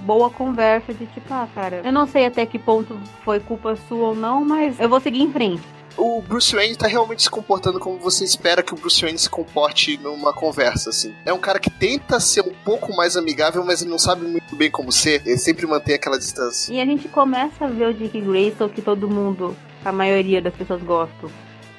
boa 0.07 0.29
conversa 0.29 0.93
de 0.93 1.05
tipo, 1.07 1.33
ah, 1.33 1.47
cara, 1.53 1.81
eu 1.83 1.91
não 1.91 2.07
sei 2.07 2.25
até 2.25 2.45
que 2.45 2.57
ponto 2.57 2.97
foi 3.25 3.41
culpa 3.41 3.75
sua 3.75 4.07
ou 4.07 4.15
não, 4.15 4.45
mas 4.45 4.79
eu 4.79 4.87
vou 4.87 5.01
seguir 5.01 5.21
em 5.21 5.31
frente 5.31 5.61
o 5.97 6.21
Bruce 6.21 6.55
Wayne 6.55 6.75
tá 6.75 6.85
realmente 6.85 7.23
se 7.23 7.29
comportando 7.29 7.79
como 7.79 7.97
você 7.97 8.23
espera 8.23 8.61
que 8.61 8.71
o 8.71 8.77
Bruce 8.77 9.01
Wayne 9.01 9.17
se 9.17 9.27
comporte 9.27 9.97
numa 9.97 10.31
conversa, 10.31 10.91
assim. 10.91 11.11
É 11.25 11.33
um 11.33 11.39
cara 11.39 11.59
que 11.59 11.71
tenta 11.71 12.19
ser 12.19 12.41
um 12.41 12.53
pouco 12.63 12.95
mais 12.95 13.17
amigável, 13.17 13.65
mas 13.65 13.81
ele 13.81 13.89
não 13.89 13.97
sabe 13.97 14.23
muito 14.27 14.55
bem 14.55 14.69
como 14.69 14.91
ser. 14.91 15.23
Ele 15.25 15.39
sempre 15.39 15.65
mantém 15.65 15.95
aquela 15.95 16.19
distância. 16.19 16.71
E 16.71 16.79
a 16.79 16.85
gente 16.85 17.07
começa 17.07 17.65
a 17.65 17.67
ver 17.67 17.87
o 17.87 17.93
Dick 17.95 18.21
Grayson 18.21 18.69
que 18.69 18.79
todo 18.79 19.09
mundo, 19.09 19.57
a 19.83 19.91
maioria 19.91 20.39
das 20.39 20.53
pessoas 20.53 20.83
gostam. 20.83 21.31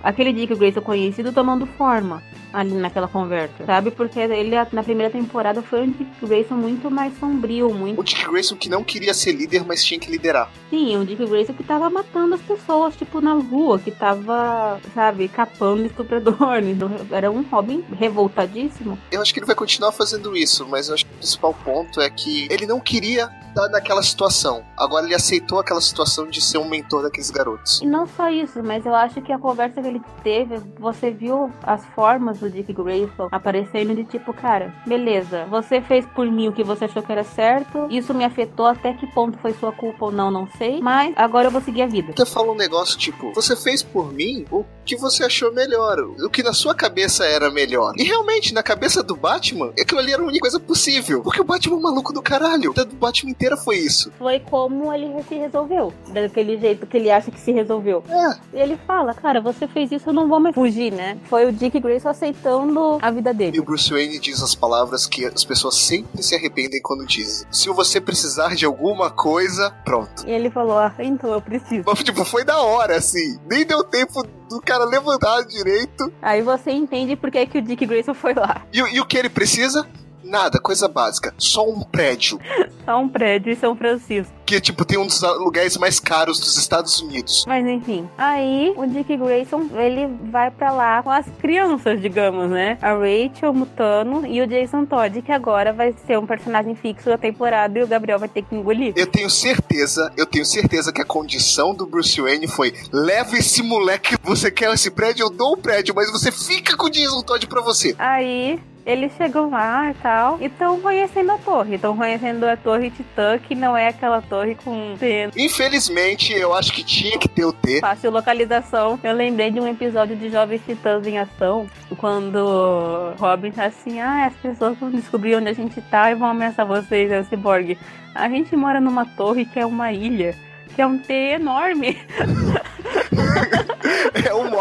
Aquele 0.03 0.33
Dick 0.33 0.55
Grayson 0.55 0.81
conhecido 0.81 1.33
tomando 1.33 1.67
forma 1.67 2.23
ali 2.53 2.73
naquela 2.75 3.09
conversa, 3.09 3.65
sabe? 3.67 3.91
Porque 3.91 4.19
ele 4.19 4.57
na 4.73 4.83
primeira 4.83 5.13
temporada 5.13 5.63
foi 5.63 5.83
um 5.83 5.91
Dick 5.91 6.11
Grayson 6.23 6.55
muito 6.55 6.91
mais 6.91 7.17
sombrio, 7.19 7.73
muito. 7.73 8.01
O 8.01 8.05
Dick 8.05 8.27
Grayson 8.27 8.57
que 8.57 8.69
não 8.69 8.83
queria 8.83 9.13
ser 9.13 9.33
líder, 9.33 9.65
mas 9.67 9.85
tinha 9.85 10.01
que 10.01 10.11
liderar. 10.11 10.51
Sim, 10.71 10.97
um 10.97 11.05
Dick 11.05 11.25
Grayson 11.27 11.53
que 11.53 11.63
tava 11.63 11.91
matando 11.91 12.35
as 12.35 12.41
pessoas, 12.41 12.97
tipo, 12.97 13.21
na 13.21 13.35
rua, 13.35 13.79
que 13.79 13.91
tava, 13.91 14.81
sabe, 14.95 15.29
capando 15.29 15.85
estuprador. 15.85 16.39
Era 17.11 17.31
um 17.31 17.43
Robin 17.43 17.85
revoltadíssimo. 17.99 18.99
Eu 19.11 19.21
acho 19.21 19.33
que 19.33 19.41
ele 19.41 19.47
vai 19.47 19.57
continuar 19.57 19.93
fazendo 19.93 20.37
isso, 20.37 20.67
mas 20.67 20.89
eu 20.89 20.95
acho 20.95 21.05
que 21.05 21.13
o 21.13 21.17
principal 21.17 21.55
ponto 21.65 22.01
é 22.01 22.09
que 22.09 22.47
ele 22.51 22.67
não 22.67 22.81
queria 22.81 23.31
estar 23.49 23.69
naquela 23.69 24.03
situação. 24.03 24.65
Agora 24.77 25.05
ele 25.05 25.15
aceitou 25.15 25.59
aquela 25.59 25.81
situação 25.81 26.29
de 26.29 26.41
ser 26.41 26.59
um 26.59 26.69
mentor 26.69 27.03
daqueles 27.03 27.31
garotos. 27.31 27.81
E 27.83 27.87
não 27.87 28.07
só 28.07 28.29
isso, 28.29 28.63
mas 28.63 28.85
eu 28.87 28.95
acho 28.95 29.21
que 29.23 29.33
a 29.33 29.39
conversa 29.39 29.81
que 29.89 29.97
ele 29.97 30.03
teve, 30.23 30.61
você 30.79 31.11
viu 31.11 31.51
as 31.63 31.85
formas 31.87 32.39
do 32.39 32.51
Dick 32.51 32.73
Grayson 32.73 33.29
aparecendo 33.31 33.95
de 33.95 34.05
tipo, 34.05 34.33
cara, 34.33 34.75
beleza, 34.87 35.47
você 35.47 35.81
fez 35.81 36.05
por 36.07 36.27
mim 36.27 36.49
o 36.49 36.53
que 36.53 36.63
você 36.63 36.85
achou 36.85 37.03
que 37.03 37.11
era 37.11 37.25
certo, 37.25 37.87
isso 37.91 38.13
me 38.13 38.25
afetou 38.25 38.67
até 38.67 38.93
que 38.93 39.07
ponto 39.07 39.39
foi 39.39 39.53
sua 39.55 39.73
culpa 39.73 40.07
ou 40.07 40.13
não, 40.13 40.31
não 40.31 40.47
sei, 40.59 40.81
mas 40.81 41.15
agora 41.17 41.49
eu 41.49 41.51
vou 41.51 41.61
seguir 41.61 41.83
a 41.83 41.87
vida. 41.87 42.13
Você 42.15 42.27
fala 42.27 42.53
um 42.53 42.57
negócio 42.57 42.99
tipo, 42.99 43.33
você 43.33 43.57
fez 43.57 43.83
por 43.83 44.13
mim 44.13 44.45
o 44.51 44.65
que 44.85 44.97
você 44.97 45.25
achou 45.25 45.53
melhor, 45.53 45.99
o 46.01 46.31
que 46.31 46.43
na 46.43 46.53
sua 46.53 46.75
cabeça 46.75 47.25
era 47.25 47.51
melhor. 47.51 47.93
E 47.97 48.05
realmente, 48.05 48.55
na 48.55 48.63
cabeça 48.63 49.03
do 49.03 49.15
Batman, 49.15 49.73
aquilo 49.79 50.01
ali 50.01 50.13
era 50.13 50.23
a 50.23 50.27
única 50.27 50.41
coisa 50.41 50.59
possível, 50.59 51.23
porque 51.23 51.41
o 51.41 51.45
Batman 51.45 51.77
é 51.77 51.79
um 51.79 51.83
maluco 51.83 52.13
do 52.13 52.23
caralho. 52.23 52.73
A 52.77 52.85
do 52.85 52.97
Batman 52.97 53.31
inteira 53.31 53.57
foi 53.57 53.77
isso. 53.79 54.11
Foi 54.19 54.41
como 54.41 54.93
ele 54.93 55.23
se 55.25 55.35
resolveu, 55.35 55.93
daquele 56.09 56.57
jeito 56.59 56.87
que 56.87 56.97
ele 56.97 57.11
acha 57.11 57.31
que 57.31 57.39
se 57.39 57.53
resolveu. 57.53 58.03
É. 58.09 58.63
Ele 58.63 58.79
fala, 58.87 59.13
cara, 59.13 59.41
você 59.41 59.67
fez 59.67 59.78
isso, 59.83 60.09
eu 60.09 60.13
não 60.13 60.29
vou 60.29 60.41
mais 60.41 60.55
fugir, 60.55 60.93
né? 60.93 61.19
Foi 61.29 61.47
o 61.47 61.53
Dick 61.53 61.79
Grayson 61.81 62.09
aceitando 62.09 62.99
a 63.01 63.11
vida 63.11 63.33
dele. 63.33 63.57
E 63.57 63.61
o 63.61 63.65
Bruce 63.65 63.91
Wayne 63.91 64.19
diz 64.19 64.43
as 64.43 64.55
palavras 64.55 65.07
que 65.07 65.25
as 65.25 65.45
pessoas 65.45 65.77
sempre 65.77 66.23
se 66.23 66.35
arrependem 66.35 66.81
quando 66.83 67.07
dizem. 67.07 67.47
Se 67.51 67.69
você 67.69 68.01
precisar 68.01 68.55
de 68.55 68.65
alguma 68.65 69.11
coisa, 69.11 69.71
pronto. 69.85 70.27
E 70.27 70.31
ele 70.31 70.51
falou, 70.51 70.79
ah, 70.79 70.93
então 70.99 71.33
eu 71.33 71.41
preciso. 71.41 71.85
Mas, 71.87 72.03
tipo, 72.03 72.25
foi 72.25 72.45
da 72.45 72.61
hora, 72.61 72.97
assim. 72.97 73.39
Nem 73.49 73.65
deu 73.65 73.85
tempo 73.85 74.23
do 74.49 74.61
cara 74.61 74.85
levantar 74.85 75.43
direito. 75.43 76.13
Aí 76.23 76.43
você 76.43 76.71
entende 76.71 77.17
por 77.17 77.31
que, 77.31 77.47
que 77.47 77.59
o 77.59 77.63
Dick 77.63 77.85
Grayson 77.87 78.15
foi 78.15 78.35
lá. 78.35 78.63
E, 78.73 78.79
e 78.79 79.01
o 79.01 79.07
que 79.07 79.17
ele 79.17 79.29
precisa? 79.29 79.87
Nada, 80.29 80.59
coisa 80.59 80.87
básica. 80.87 81.33
Só 81.39 81.67
um 81.67 81.81
prédio. 81.81 82.39
Só 82.85 83.01
um 83.01 83.09
prédio 83.09 83.53
em 83.53 83.57
São 83.57 83.75
Francisco. 83.75 84.33
Que, 84.47 84.61
tipo, 84.61 84.85
tem 84.85 84.99
um 84.99 85.07
dos 85.07 85.21
lugares 85.21 85.77
mais 85.77 86.01
caros 86.01 86.39
dos 86.41 86.57
Estados 86.57 87.01
Unidos. 87.01 87.45
Mas 87.47 87.67
enfim. 87.67 88.09
Aí, 88.17 88.73
o 88.77 88.87
Dick 88.87 89.15
Grayson, 89.15 89.69
ele 89.75 90.07
vai 90.31 90.51
para 90.51 90.71
lá 90.73 91.03
com 91.03 91.11
as 91.11 91.27
crianças, 91.39 92.01
digamos, 92.01 92.51
né? 92.51 92.79
A 92.81 92.93
Rachel, 92.93 93.51
o 93.51 93.55
Mutano 93.55 94.27
e 94.27 94.41
o 94.41 94.47
Jason 94.47 94.87
Todd, 94.87 95.21
que 95.21 95.33
agora 95.33 95.73
vai 95.73 95.95
ser 96.07 96.19
um 96.19 96.27
personagem 96.27 96.75
fixo 96.75 97.11
da 97.11 97.19
temporada 97.19 97.79
e 97.79 97.83
o 97.83 97.87
Gabriel 97.87 98.19
vai 98.19 98.29
ter 98.29 98.43
que 98.43 98.55
engolir. 98.55 98.95
Eu 98.97 99.07
tenho 99.07 99.29
certeza, 99.29 100.11
eu 100.17 100.25
tenho 100.25 100.47
certeza 100.47 100.93
que 100.93 101.03
a 101.03 101.05
condição 101.05 101.75
do 101.75 101.87
Bruce 101.87 102.21
Wayne 102.21 102.49
foi: 102.49 102.75
leva 102.91 103.37
esse 103.37 103.63
moleque, 103.63 104.17
você 104.23 104.51
quer 104.51 104.73
esse 104.73 104.91
prédio, 104.91 105.25
eu 105.25 105.31
dou 105.31 105.53
o 105.53 105.57
prédio, 105.59 105.95
mas 105.95 106.11
você 106.11 106.33
fica 106.33 106.77
com 106.77 106.87
o 106.87 106.91
Jason 106.91 107.23
Todd 107.23 107.47
pra 107.47 107.61
você. 107.61 107.95
Aí, 107.99 108.59
eles 108.89 109.13
chegam 109.19 109.51
lá 109.51 109.91
e 109.91 109.95
tal, 109.95 110.39
e 110.41 110.47
estão 110.47 110.81
conhecendo 110.81 111.31
a 111.31 111.37
torre. 111.37 111.75
Estão 111.75 111.95
conhecendo 111.95 112.45
a 112.45 112.57
torre 112.57 112.91
Titã, 112.91 113.39
que 113.39 113.55
não 113.55 113.77
é 113.77 113.89
aquela 113.89 114.23
torre 114.23 114.55
com 114.55 114.97
T. 114.99 115.29
Infelizmente, 115.37 116.33
eu 116.33 116.55
acho 116.55 116.73
que 116.73 116.83
tinha 116.83 117.19
que 117.19 117.29
ter 117.29 117.45
o 117.45 117.53
T. 117.53 117.81
Fácil 117.81 118.11
localização. 118.11 118.99
Eu 119.05 119.13
lembrei 119.13 119.51
de 119.51 119.61
um 119.61 119.69
episódio 119.69 120.17
de 120.17 120.31
Jovens 120.31 120.63
Titãs 120.65 121.07
em 121.07 121.19
Ação, 121.19 121.69
quando 121.99 123.13
Robin 123.19 123.51
tá 123.51 123.67
assim, 123.67 124.01
ah, 124.01 124.25
as 124.25 124.35
pessoas 124.37 124.79
vão 124.79 124.91
descobrir 124.91 125.37
onde 125.37 125.49
a 125.49 125.53
gente 125.53 125.83
tá 125.83 126.11
e 126.11 126.15
vão 126.15 126.29
ameaçar 126.29 126.65
vocês, 126.65 127.13
é 127.13 127.21
o 127.21 127.25
Cyborg. 127.25 127.77
A 128.15 128.27
gente 128.31 128.57
mora 128.57 128.81
numa 128.81 129.05
torre 129.05 129.45
que 129.45 129.61
é 129.61 129.67
uma 129.67 129.93
ilha 129.93 130.35
que 130.75 130.81
é 130.81 130.87
um 130.87 130.97
T 130.97 131.13
enorme. 131.13 131.99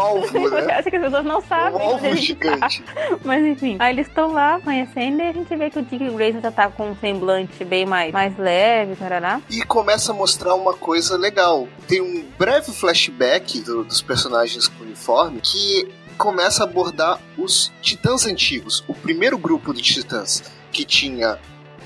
alvo, 0.08 0.50
né? 0.50 0.72
Acho 0.74 0.90
que 0.90 0.96
as 0.96 1.02
pessoas 1.02 1.24
não 1.24 1.40
sabem. 1.42 1.78
Um 1.80 1.82
alvo 1.82 2.06
ele 2.06 2.20
gigante. 2.20 2.82
Tá. 2.82 3.18
Mas 3.24 3.44
enfim, 3.44 3.76
aí 3.78 3.92
eles 3.94 4.06
estão 4.06 4.32
lá 4.32 4.60
conhecendo 4.60 5.20
e 5.20 5.26
a 5.28 5.32
gente 5.32 5.54
vê 5.56 5.70
que 5.70 5.78
o 5.78 5.82
Dick 5.82 6.10
Grayson 6.10 6.40
já 6.40 6.50
tá 6.50 6.68
com 6.68 6.90
um 6.90 6.96
semblante 6.96 7.64
bem 7.64 7.84
mais, 7.86 8.12
mais 8.12 8.36
leve, 8.36 8.96
tarará. 8.96 9.40
E 9.50 9.62
começa 9.62 10.12
a 10.12 10.14
mostrar 10.14 10.54
uma 10.54 10.74
coisa 10.74 11.16
legal. 11.16 11.68
Tem 11.86 12.00
um 12.00 12.24
breve 12.38 12.72
flashback 12.72 13.60
do- 13.60 13.84
dos 13.84 14.00
personagens 14.02 14.66
com 14.68 14.82
uniforme 14.84 15.40
que 15.40 15.88
começa 16.16 16.64
a 16.64 16.66
abordar 16.66 17.20
os 17.36 17.72
titãs 17.80 18.26
antigos. 18.26 18.82
O 18.88 18.94
primeiro 18.94 19.38
grupo 19.38 19.72
de 19.72 19.82
titãs 19.82 20.42
que 20.72 20.84
tinha 20.84 21.38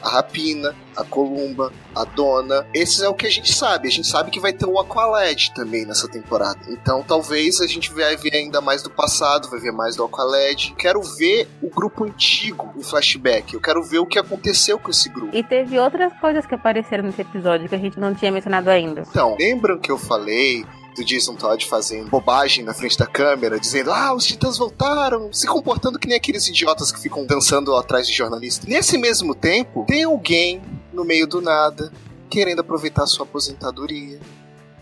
a 0.03 0.09
Rapina, 0.09 0.75
a 0.97 1.05
Columba, 1.05 1.73
a 1.95 2.05
Dona. 2.05 2.67
Esses 2.75 3.03
é 3.03 3.09
o 3.09 3.15
que 3.15 3.27
a 3.27 3.31
gente 3.31 3.53
sabe. 3.53 3.89
A 3.89 3.91
gente 3.91 4.07
sabe 4.07 4.31
que 4.31 4.41
vai 4.41 4.53
ter 4.53 4.67
o 4.67 4.79
Aqualad 4.79 5.51
também 5.55 5.87
nessa 5.87 6.09
temporada. 6.09 6.61
Então 6.69 7.03
talvez 7.03 7.61
a 7.61 7.67
gente 7.67 7.93
vai 7.93 8.17
ver 8.17 8.35
ainda 8.35 8.61
mais 8.61 8.83
do 8.83 8.91
passado, 8.91 9.49
vai 9.49 9.61
ver 9.61 9.73
mais 9.73 9.97
do 9.97 10.05
Aqualad. 10.05 10.73
Quero 10.77 11.03
ver 11.03 11.49
o 11.63 11.71
grupo 11.71 12.05
antigo 12.05 12.73
em 12.77 12.83
flashback. 12.83 13.55
Eu 13.55 13.61
quero 13.61 13.83
ver 13.83 13.99
o 13.99 14.07
que 14.07 14.19
aconteceu 14.19 14.79
com 14.79 14.91
esse 14.91 15.09
grupo. 15.09 15.37
E 15.37 15.43
teve 15.43 15.79
outras 15.79 16.13
coisas 16.21 16.45
que 16.47 16.55
apareceram 16.55 17.05
nesse 17.05 17.23
episódio 17.23 17.69
que 17.69 17.75
a 17.75 17.79
gente 17.79 17.99
não 17.99 18.15
tinha 18.15 18.33
mencionado 18.33 18.69
ainda. 18.71 19.05
Então, 19.09 19.37
lembram 19.39 19.79
que 19.79 19.91
eu 19.91 19.99
falei 19.99 20.65
do 20.95 21.05
Jason 21.05 21.35
Todd 21.35 21.65
fazendo 21.67 22.11
bobagem 22.11 22.65
na 22.65 22.75
frente 22.75 22.99
da 22.99 23.07
câmera, 23.07 23.59
dizendo: 23.59 23.93
Ah, 23.93 24.15
os 24.15 24.25
titãs 24.25 24.59
voltaram, 24.59 25.33
se 25.33 25.47
comportando 25.47 25.99
que 25.99 26.07
nem 26.07 26.17
aqueles 26.17 26.47
idiotas 26.49 26.93
que 26.93 27.01
ficam 27.01 27.25
dançando 27.25 27.75
atrás 27.77 28.07
de 28.07 28.13
jornalista. 28.13 28.67
Nesse 28.69 28.99
mesmo 28.99 29.35
tempo, 29.35 29.85
tem 29.87 30.05
alguém 30.05 30.63
no 30.93 31.05
meio 31.05 31.27
do 31.27 31.41
nada 31.41 31.93
querendo 32.29 32.61
aproveitar 32.61 33.07
sua 33.07 33.25
aposentadoria, 33.25 34.19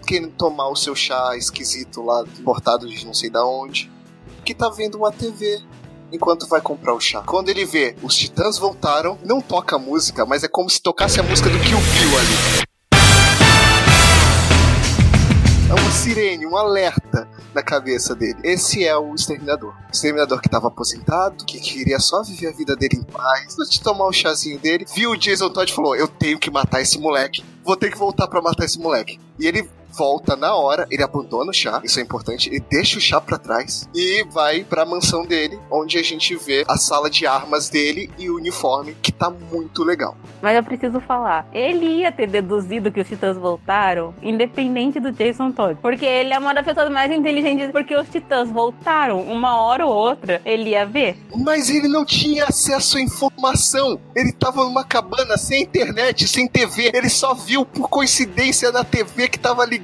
querendo 0.07 0.33
tomar 0.33 0.69
o 0.69 0.77
seu 0.77 0.95
chá 0.95 1.37
esquisito 1.37 2.03
lá, 2.03 2.25
importado 2.39 2.89
de 2.89 3.05
não 3.05 3.15
sei 3.15 3.29
da 3.29 3.45
onde, 3.45 3.91
que 4.45 4.55
tá 4.55 4.69
vendo 4.69 4.99
uma 4.99 5.13
TV. 5.13 5.61
Enquanto 6.13 6.49
vai 6.49 6.61
comprar 6.61 6.93
o 6.93 6.99
chá. 6.99 7.23
Quando 7.23 7.51
ele 7.51 7.65
vê 7.65 7.95
os 8.03 8.17
titãs 8.17 8.59
voltaram, 8.59 9.17
não 9.25 9.41
toca 9.41 9.77
a 9.77 9.79
música, 9.79 10.27
mas 10.27 10.43
é 10.43 10.49
como 10.49 10.69
se 10.69 10.83
tocasse 10.83 11.21
a 11.21 11.23
música 11.23 11.49
do 11.49 11.57
Kill 11.61 11.79
Bill 11.79 12.19
ali. 12.19 12.70
Sirene, 16.11 16.45
um 16.45 16.57
alerta 16.57 17.29
na 17.55 17.63
cabeça 17.63 18.15
dele. 18.15 18.39
Esse 18.43 18.85
é 18.85 18.97
o 18.97 19.15
exterminador. 19.15 19.73
O 19.89 19.93
exterminador 19.93 20.41
que 20.41 20.49
estava 20.49 20.67
aposentado, 20.69 21.45
que 21.45 21.61
queria 21.61 22.01
só 22.01 22.23
viver 22.23 22.49
a 22.49 22.53
vida 22.53 22.75
dele 22.75 22.97
em 22.97 23.03
paz, 23.03 23.55
de 23.71 23.81
tomar 23.81 24.07
o 24.07 24.13
chazinho 24.13 24.59
dele, 24.59 24.87
viu 24.93 25.13
o 25.13 25.17
Jason 25.17 25.51
Todd 25.51 25.71
e 25.71 25.75
falou: 25.75 25.95
Eu 25.95 26.09
tenho 26.09 26.39
que 26.39 26.51
matar 26.51 26.81
esse 26.81 26.99
moleque. 26.99 27.45
Vou 27.65 27.77
ter 27.77 27.91
que 27.91 27.99
voltar 27.99 28.27
pra 28.27 28.43
matar 28.43 28.65
esse 28.65 28.79
moleque. 28.79 29.21
E 29.39 29.47
ele 29.47 29.69
volta 29.97 30.37
na 30.37 30.55
hora, 30.55 30.87
ele 30.91 31.03
abandona 31.03 31.51
o 31.51 31.55
chá, 31.55 31.81
isso 31.85 31.99
é 31.99 32.03
importante, 32.03 32.49
ele 32.49 32.61
deixa 32.61 32.99
o 32.99 33.01
chá 33.01 33.21
pra 33.21 33.39
trás 33.39 33.89
e 33.95 34.25
vai 34.31 34.65
pra 34.65 34.85
mansão 34.85 35.25
dele, 35.25 35.59
onde 35.71 35.99
a 35.99 36.03
gente 36.03 36.35
vê 36.37 36.65
a 36.69 36.77
sala 36.77 37.11
de 37.11 37.27
armas 37.27 37.69
dele 37.69 38.11
e 38.19 38.31
o 38.31 38.37
uniforme, 38.37 38.97
que 39.03 39.13
tá 39.13 39.31
muito 39.31 39.83
legal. 39.85 40.17
Mas 40.41 40.57
eu 40.57 40.63
preciso 40.63 41.01
falar, 41.01 41.47
ele 41.53 41.87
ia 41.87 42.11
ter 42.11 42.27
deduzido 42.27 42.91
que 42.91 43.01
os 43.01 43.09
titãs 43.09 43.37
voltaram, 43.37 44.15
independente 44.23 44.99
do 45.01 45.13
Jason 45.13 45.53
Todd. 45.53 45.79
Porque 45.83 46.07
ele 46.07 46.33
é 46.33 46.39
uma 46.39 46.55
das 46.55 46.65
pessoas 46.65 46.91
mais 46.91 47.13
inteligentes, 47.13 47.71
porque 47.71 47.95
os 47.95 48.09
titãs 48.09 48.49
voltaram, 48.49 49.21
uma 49.21 49.61
hora 49.61 49.87
ou 49.87 49.95
outra, 49.95 50.41
ele 50.45 50.71
ia 50.71 50.87
ver. 50.87 51.19
Mas 51.37 51.69
ele 51.69 51.89
não 51.89 52.05
tinha 52.05 52.45
acesso 52.45 52.97
à 52.97 53.01
informação. 53.01 54.01
Ele 54.15 54.33
tava 54.33 54.65
numa 54.65 54.85
cabana 54.85 55.37
sem 55.37 55.63
internet, 55.63 56.27
sem 56.27 56.47
TV. 56.47 56.91
Ele 56.95 57.09
só 57.09 57.35
viu 57.35 57.65
por 57.65 57.89
coincidência 57.89 58.73
na 58.73 58.85
TV 58.85 59.29
que 59.29 59.39
tava 59.39 59.65
ligada 59.65 59.80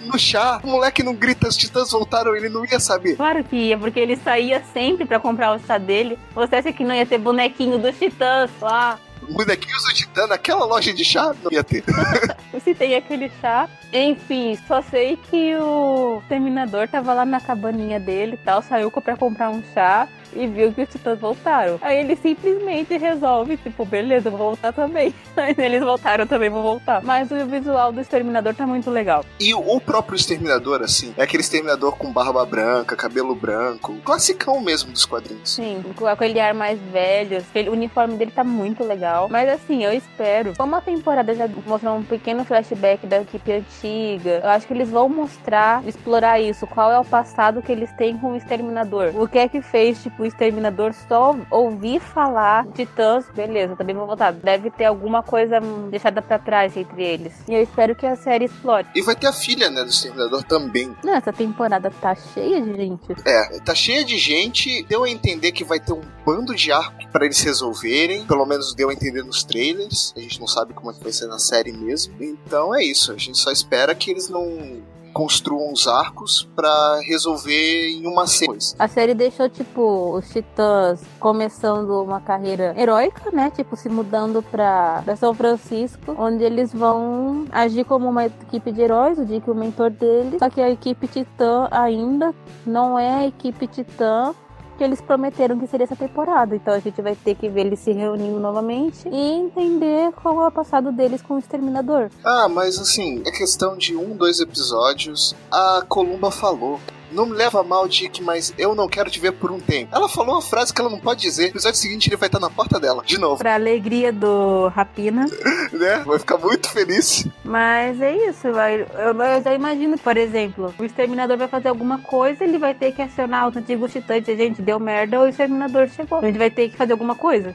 no 0.00 0.18
chá. 0.18 0.60
O 0.62 0.68
moleque 0.68 1.02
não 1.02 1.14
grita, 1.14 1.48
os 1.48 1.56
titãs 1.56 1.90
voltaram, 1.90 2.34
ele 2.34 2.48
não 2.48 2.64
ia 2.64 2.80
saber. 2.80 3.16
Claro 3.16 3.42
que 3.44 3.56
ia, 3.56 3.78
porque 3.78 4.00
ele 4.00 4.16
saía 4.16 4.62
sempre 4.72 5.04
pra 5.04 5.20
comprar 5.20 5.56
o 5.56 5.58
chá 5.58 5.78
dele. 5.78 6.18
Você 6.34 6.56
acha 6.56 6.72
que 6.72 6.84
não 6.84 6.94
ia 6.94 7.06
ter 7.06 7.18
bonequinho 7.18 7.78
dos 7.78 7.96
titãs 7.98 8.50
lá? 8.60 8.98
Bonequinhos 9.30 9.82
do 9.84 9.94
Titã 9.94 10.26
naquela 10.26 10.64
loja 10.66 10.92
de 10.92 11.04
chá 11.04 11.34
não 11.42 11.50
ia 11.50 11.64
ter. 11.64 11.82
Se 12.62 12.74
tem 12.74 12.94
aquele 12.94 13.30
chá. 13.40 13.68
Enfim, 13.92 14.58
só 14.66 14.82
sei 14.82 15.16
que 15.16 15.56
o 15.56 16.22
Terminador 16.28 16.88
tava 16.88 17.14
lá 17.14 17.24
na 17.24 17.40
cabaninha 17.40 17.98
dele 17.98 18.34
e 18.34 18.44
tal, 18.44 18.60
saiu 18.62 18.90
pra 18.90 19.16
comprar 19.16 19.50
um 19.50 19.62
chá 19.72 20.08
e 20.34 20.46
viu 20.46 20.72
que 20.72 20.82
os 20.82 20.88
titãs 20.88 21.18
voltaram. 21.18 21.78
Aí 21.80 21.98
ele 21.98 22.16
simplesmente 22.16 22.96
resolve, 22.96 23.56
tipo, 23.56 23.84
beleza, 23.84 24.30
vou 24.30 24.38
voltar 24.38 24.72
também. 24.72 25.14
Aí 25.36 25.54
eles 25.58 25.82
voltaram 25.82 26.26
também, 26.26 26.48
vou 26.50 26.62
voltar. 26.62 27.02
Mas 27.02 27.30
o 27.30 27.46
visual 27.46 27.92
do 27.92 28.00
Exterminador 28.00 28.54
tá 28.54 28.66
muito 28.66 28.90
legal. 28.90 29.24
E 29.40 29.54
o 29.54 29.80
próprio 29.80 30.16
Exterminador, 30.16 30.82
assim, 30.82 31.14
é 31.16 31.22
aquele 31.22 31.42
Exterminador 31.42 31.96
com 31.96 32.12
barba 32.12 32.44
branca, 32.44 32.96
cabelo 32.96 33.34
branco, 33.34 33.94
classicão 34.04 34.60
mesmo 34.60 34.92
dos 34.92 35.04
quadrinhos. 35.04 35.50
Sim, 35.50 35.82
com 35.96 36.06
aquele 36.06 36.40
ar 36.40 36.54
mais 36.54 36.78
velho. 36.80 37.44
O 37.68 37.72
uniforme 37.72 38.16
dele 38.16 38.30
tá 38.30 38.44
muito 38.44 38.84
legal. 38.84 39.28
Mas 39.28 39.48
assim, 39.48 39.84
eu 39.84 39.92
espero. 39.92 40.54
Como 40.56 40.74
a 40.74 40.80
temporada 40.80 41.34
já 41.34 41.48
mostrou 41.66 41.96
um 41.96 42.02
pequeno 42.02 42.44
flashback 42.44 43.06
da 43.06 43.22
equipe 43.22 43.52
antiga, 43.52 44.40
eu 44.42 44.50
acho 44.50 44.66
que 44.66 44.72
eles 44.72 44.88
vão 44.88 45.08
mostrar, 45.08 45.86
explorar 45.86 46.40
isso. 46.40 46.66
Qual 46.66 46.90
é 46.90 46.98
o 46.98 47.04
passado 47.04 47.62
que 47.62 47.72
eles 47.72 47.90
têm 47.92 48.16
com 48.18 48.32
o 48.32 48.36
Exterminador? 48.36 49.12
O 49.14 49.28
que 49.28 49.38
é 49.38 49.48
que 49.48 49.60
fez, 49.60 50.02
tipo, 50.02 50.23
o 50.24 50.28
Exterminador 50.28 50.92
só 51.08 51.36
ouvir 51.50 52.00
falar 52.00 52.66
de 52.68 52.86
Thanos? 52.86 53.26
Beleza, 53.34 53.76
também 53.76 53.94
vou 53.94 54.06
voltar. 54.06 54.32
Deve 54.32 54.70
ter 54.70 54.84
alguma 54.84 55.22
coisa 55.22 55.60
deixada 55.90 56.20
pra 56.22 56.38
trás 56.38 56.76
entre 56.76 57.02
eles. 57.02 57.32
E 57.48 57.54
eu 57.54 57.62
espero 57.62 57.94
que 57.94 58.06
a 58.06 58.16
série 58.16 58.46
explore. 58.46 58.86
E 58.94 59.02
vai 59.02 59.14
ter 59.14 59.26
a 59.26 59.32
filha, 59.32 59.70
né, 59.70 59.82
do 59.82 59.90
Exterminador 59.90 60.42
também. 60.44 60.94
Não, 61.04 61.14
essa 61.14 61.32
temporada 61.32 61.90
tá 61.90 62.14
cheia 62.14 62.60
de 62.60 62.74
gente. 62.74 63.12
É, 63.24 63.60
tá 63.60 63.74
cheia 63.74 64.04
de 64.04 64.18
gente. 64.18 64.82
Deu 64.84 65.04
a 65.04 65.10
entender 65.10 65.52
que 65.52 65.64
vai 65.64 65.78
ter 65.78 65.92
um 65.92 66.02
bando 66.24 66.54
de 66.54 66.72
arco 66.72 67.08
pra 67.12 67.24
eles 67.24 67.40
resolverem. 67.42 68.26
Pelo 68.26 68.46
menos 68.46 68.74
deu 68.74 68.90
a 68.90 68.92
entender 68.92 69.22
nos 69.22 69.44
trailers. 69.44 70.12
A 70.16 70.20
gente 70.20 70.40
não 70.40 70.46
sabe 70.46 70.72
como 70.72 70.90
é 70.90 70.94
que 70.94 71.02
vai 71.02 71.12
ser 71.12 71.26
na 71.26 71.38
série 71.38 71.72
mesmo. 71.72 72.14
Então 72.20 72.74
é 72.74 72.82
isso. 72.82 73.12
A 73.12 73.16
gente 73.16 73.38
só 73.38 73.50
espera 73.50 73.94
que 73.94 74.10
eles 74.10 74.28
não 74.28 74.82
construam 75.14 75.72
os 75.72 75.86
arcos 75.86 76.46
pra 76.56 77.00
resolver 77.06 77.88
em 77.88 78.06
uma 78.06 78.26
sequência. 78.26 78.76
A 78.78 78.88
série 78.88 79.14
deixou, 79.14 79.48
tipo, 79.48 80.16
os 80.16 80.28
Titãs 80.28 81.00
começando 81.20 82.02
uma 82.02 82.20
carreira 82.20 82.74
heróica, 82.76 83.30
né? 83.30 83.50
Tipo, 83.50 83.76
se 83.76 83.88
mudando 83.88 84.42
pra, 84.42 85.02
pra 85.04 85.16
São 85.16 85.32
Francisco, 85.32 86.14
onde 86.18 86.42
eles 86.42 86.72
vão 86.72 87.46
agir 87.52 87.84
como 87.84 88.08
uma 88.08 88.26
equipe 88.26 88.72
de 88.72 88.82
heróis, 88.82 89.18
o 89.18 89.24
Dick, 89.24 89.48
o 89.48 89.54
mentor 89.54 89.90
deles. 89.90 90.40
Só 90.40 90.50
que 90.50 90.60
a 90.60 90.68
equipe 90.68 91.06
Titã 91.06 91.68
ainda 91.70 92.34
não 92.66 92.98
é 92.98 93.14
a 93.14 93.26
equipe 93.26 93.68
Titã 93.68 94.34
que 94.76 94.84
eles 94.84 95.00
prometeram 95.00 95.58
que 95.58 95.66
seria 95.66 95.84
essa 95.84 95.96
temporada. 95.96 96.54
Então 96.54 96.74
a 96.74 96.78
gente 96.78 97.00
vai 97.00 97.14
ter 97.14 97.34
que 97.34 97.48
ver 97.48 97.66
eles 97.66 97.80
se 97.80 97.92
reunindo 97.92 98.38
novamente 98.40 99.08
e 99.08 99.32
entender 99.32 100.12
qual 100.12 100.42
é 100.44 100.48
o 100.48 100.52
passado 100.52 100.92
deles 100.92 101.22
com 101.22 101.34
o 101.34 101.38
Exterminador. 101.38 102.10
Ah, 102.24 102.48
mas 102.48 102.78
assim, 102.78 103.22
é 103.26 103.30
questão 103.30 103.76
de 103.76 103.96
um, 103.96 104.16
dois 104.16 104.40
episódios. 104.40 105.34
A 105.50 105.84
Columba 105.88 106.30
falou. 106.30 106.80
Não 107.14 107.26
me 107.26 107.32
leva 107.32 107.62
mal, 107.62 107.86
Dick, 107.86 108.22
mas 108.22 108.52
eu 108.58 108.74
não 108.74 108.88
quero 108.88 109.08
te 109.08 109.20
ver 109.20 109.32
por 109.32 109.50
um 109.52 109.60
tempo. 109.60 109.94
Ela 109.94 110.08
falou 110.08 110.34
uma 110.34 110.42
frase 110.42 110.74
que 110.74 110.80
ela 110.80 110.90
não 110.90 110.98
pode 110.98 111.20
dizer. 111.20 111.44
No 111.44 111.50
episódio 111.50 111.78
seguinte, 111.78 112.08
ele 112.08 112.16
vai 112.16 112.28
estar 112.28 112.40
na 112.40 112.50
porta 112.50 112.80
dela, 112.80 113.02
de 113.04 113.18
novo, 113.18 113.38
Pra 113.38 113.54
alegria 113.54 114.12
do 114.12 114.68
Rapina. 114.68 115.26
né? 115.72 116.02
Vai 116.04 116.18
ficar 116.18 116.38
muito 116.38 116.68
feliz. 116.68 117.26
Mas 117.44 118.00
é 118.00 118.16
isso, 118.28 118.52
vai. 118.52 118.82
Eu, 118.82 119.14
eu 119.20 119.42
já 119.42 119.54
imagino, 119.54 119.96
por 119.98 120.16
exemplo, 120.16 120.74
o 120.78 120.84
exterminador 120.84 121.36
vai 121.36 121.48
fazer 121.48 121.68
alguma 121.68 121.98
coisa, 121.98 122.42
ele 122.42 122.58
vai 122.58 122.74
ter 122.74 122.92
que 122.92 123.00
acionar 123.02 123.48
os 123.48 123.56
antigos 123.56 123.92
titãs 123.92 124.18
e 124.18 124.20
dizer, 124.20 124.36
gente, 124.36 124.60
deu 124.62 124.80
merda, 124.80 125.20
o 125.20 125.28
exterminador 125.28 125.88
chegou. 125.88 126.18
A 126.18 126.22
gente 126.26 126.38
vai 126.38 126.50
ter 126.50 126.68
que 126.68 126.76
fazer 126.76 126.92
alguma 126.92 127.14
coisa. 127.14 127.54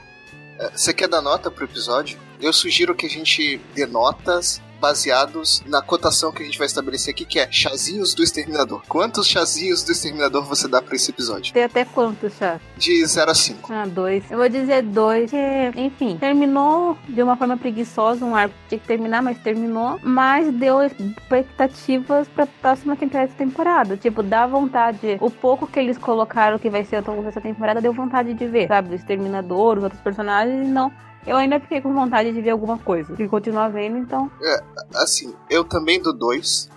É, 0.58 0.70
Você 0.74 0.94
quer 0.94 1.08
dar 1.08 1.22
nota 1.22 1.52
pro 1.52 1.66
episódio? 1.66 2.18
Eu 2.42 2.54
sugiro 2.54 2.96
que 2.96 3.06
a 3.06 3.10
gente 3.10 3.60
dê 3.76 3.86
notas 3.86 4.62
baseados 4.80 5.62
na 5.66 5.82
cotação 5.82 6.32
que 6.32 6.44
a 6.44 6.46
gente 6.46 6.58
vai 6.58 6.68
estabelecer 6.68 7.14
aqui, 7.14 7.26
que 7.26 7.40
é 7.40 7.48
chazinhos 7.52 8.14
do 8.14 8.24
Exterminador. 8.24 8.82
Quantos 8.88 9.28
chazinhos 9.28 9.84
do 9.84 9.92
Exterminador 9.92 10.44
você 10.44 10.68
dá 10.68 10.82
pra 10.82 10.96
esse 10.96 11.12
episódio? 11.12 11.54
Tem 11.54 11.64
até 11.64 11.86
quanto, 11.86 12.30
chá? 12.30 12.60
De 12.78 13.06
0 13.06 13.32
a 13.32 13.36
5. 13.36 13.74
Ah, 13.74 13.86
dois. 13.86 14.30
Eu 14.30 14.38
vou 14.38 14.50
dizer 14.50 14.84
dois, 14.84 15.30
porque, 15.30 15.80
enfim, 15.80 16.18
terminou 16.18 16.98
de 17.08 17.22
uma 17.22 17.36
forma 17.36 17.58
preguiçosa, 17.58 18.26
um 18.26 18.36
arco 18.36 18.54
que 18.64 18.70
tinha 18.70 18.80
que 18.80 18.88
terminar, 18.88 19.22
mas 19.22 19.38
terminou. 19.40 20.00
Mas 20.02 20.52
deu 20.54 20.82
expectativas 20.82 22.28
pra 22.28 22.48
próxima 22.48 22.96
temporada. 22.96 23.98
Tipo, 23.98 24.24
dá 24.24 24.48
vontade. 24.48 25.18
O 25.20 25.30
pouco 25.30 25.68
que 25.68 25.80
eles 25.80 25.98
colocaram 25.98 26.58
que 26.58 26.70
vai 26.70 26.84
ser 26.84 27.06
longo 27.06 27.24
dessa 27.24 27.42
temporada 27.42 27.82
deu 27.82 27.94
vontade 27.94 28.34
de 28.34 28.48
ver, 28.48 28.68
sabe? 28.68 28.90
Do 28.90 28.96
Exterminador, 28.96 29.78
os 29.78 29.84
outros 29.84 30.02
personagens, 30.02 30.68
não. 30.68 30.92
Eu 31.28 31.38
ainda 31.38 31.60
fiquei 31.60 31.82
com 31.82 31.94
vontade 31.94 32.32
de 32.32 32.42
ver 32.42 32.52
alguma 32.52 32.78
coisa. 32.78 33.14
E 33.20 33.28
continuar 33.28 33.70
vendo, 33.70 33.98
então. 33.98 34.32
Assim, 34.96 35.34
eu 35.50 35.64
também 35.64 36.02
dou 36.02 36.14
2. 36.14 36.70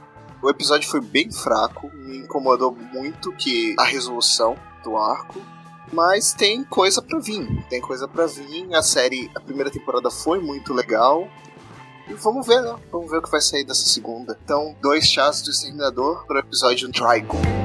O 0.42 0.50
episódio 0.50 0.90
foi 0.90 1.00
bem 1.00 1.30
fraco, 1.30 1.90
me 1.94 2.18
incomodou 2.18 2.76
muito 2.92 3.32
que 3.32 3.76
a 3.78 3.84
resolução 3.84 4.56
do 4.82 4.96
arco. 4.96 5.40
Mas 5.92 6.32
tem 6.32 6.64
coisa 6.64 7.02
pra 7.02 7.18
vir, 7.18 7.64
tem 7.68 7.80
coisa 7.80 8.08
pra 8.08 8.26
vir. 8.26 8.74
A 8.74 8.82
série, 8.82 9.30
a 9.36 9.40
primeira 9.40 9.70
temporada 9.70 10.10
foi 10.10 10.40
muito 10.40 10.74
legal. 10.74 11.28
E 12.08 12.14
vamos 12.14 12.46
ver, 12.46 12.60
né? 12.62 12.74
Vamos 12.90 13.10
ver 13.10 13.18
o 13.18 13.22
que 13.22 13.30
vai 13.30 13.40
sair 13.40 13.64
dessa 13.64 13.84
segunda. 13.84 14.36
Então, 14.42 14.74
dois 14.80 15.06
chás 15.06 15.42
do 15.42 15.50
Exterminador 15.50 16.26
pro 16.26 16.38
episódio 16.38 16.90
Trigon. 16.90 17.61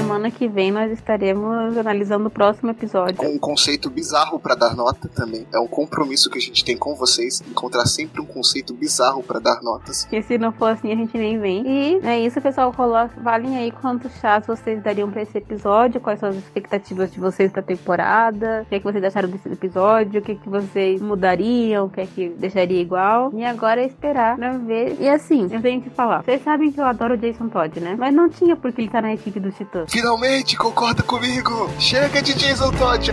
Semana 0.00 0.30
que 0.30 0.48
vem 0.48 0.72
nós 0.72 0.90
estaremos 0.90 1.76
analisando 1.76 2.28
o 2.28 2.30
próximo 2.30 2.70
episódio. 2.70 3.16
Com 3.16 3.34
um 3.34 3.38
conceito 3.38 3.90
bizarro 3.90 4.40
para 4.40 4.54
dar 4.54 4.74
nota 4.74 5.10
também. 5.14 5.46
É 5.52 5.58
um 5.58 5.66
compromisso 5.66 6.30
que 6.30 6.38
a 6.38 6.40
gente 6.40 6.64
tem 6.64 6.74
com 6.74 6.94
vocês, 6.94 7.42
encontrar 7.46 7.84
sempre 7.84 8.18
um 8.18 8.24
conceito 8.24 8.72
bizarro 8.72 9.22
para 9.22 9.38
dar 9.38 9.60
notas. 9.62 10.06
Que 10.06 10.22
se 10.22 10.38
não 10.38 10.52
for 10.52 10.70
assim 10.70 10.90
a 10.90 10.96
gente 10.96 11.18
nem 11.18 11.38
vem. 11.38 11.62
E 11.66 12.00
é 12.02 12.18
isso, 12.18 12.40
pessoal. 12.40 12.74
Valem 13.22 13.58
aí 13.58 13.70
quantos 13.70 14.10
chás 14.14 14.46
vocês 14.46 14.82
dariam 14.82 15.10
para 15.10 15.20
esse 15.20 15.36
episódio, 15.36 16.00
quais 16.00 16.18
são 16.18 16.30
as 16.30 16.36
expectativas 16.36 17.12
de 17.12 17.20
vocês 17.20 17.52
da 17.52 17.60
temporada, 17.60 18.62
o 18.62 18.68
que, 18.70 18.76
é 18.76 18.78
que 18.78 18.84
vocês 18.84 19.04
acharam 19.04 19.28
desse 19.28 19.50
episódio, 19.50 20.20
o 20.20 20.24
que, 20.24 20.32
é 20.32 20.34
que 20.34 20.48
vocês 20.48 21.02
mudariam, 21.02 21.84
o 21.84 21.90
que 21.90 22.00
é 22.00 22.06
que 22.06 22.30
deixaria 22.30 22.80
igual. 22.80 23.30
E 23.34 23.44
agora 23.44 23.82
é 23.82 23.86
esperar 23.86 24.36
pra 24.36 24.56
ver. 24.56 24.96
E 24.98 25.06
assim, 25.06 25.46
eu 25.52 25.60
tenho 25.60 25.82
que 25.82 25.90
falar. 25.90 26.22
Vocês 26.22 26.42
sabem 26.42 26.72
que 26.72 26.80
eu 26.80 26.86
adoro 26.86 27.12
o 27.12 27.18
Jason 27.18 27.50
Todd, 27.50 27.78
né? 27.80 27.96
Mas 27.98 28.14
não 28.14 28.30
tinha 28.30 28.56
porque 28.56 28.80
ele 28.80 28.88
tá 28.88 29.02
na 29.02 29.12
equipe 29.12 29.38
do 29.38 29.52
Titã. 29.52 29.84
Finalmente, 29.90 30.56
concorda 30.56 31.02
comigo! 31.02 31.68
Chega 31.80 32.22
de 32.22 32.32
Jason 32.32 32.70
Todd! 32.76 33.08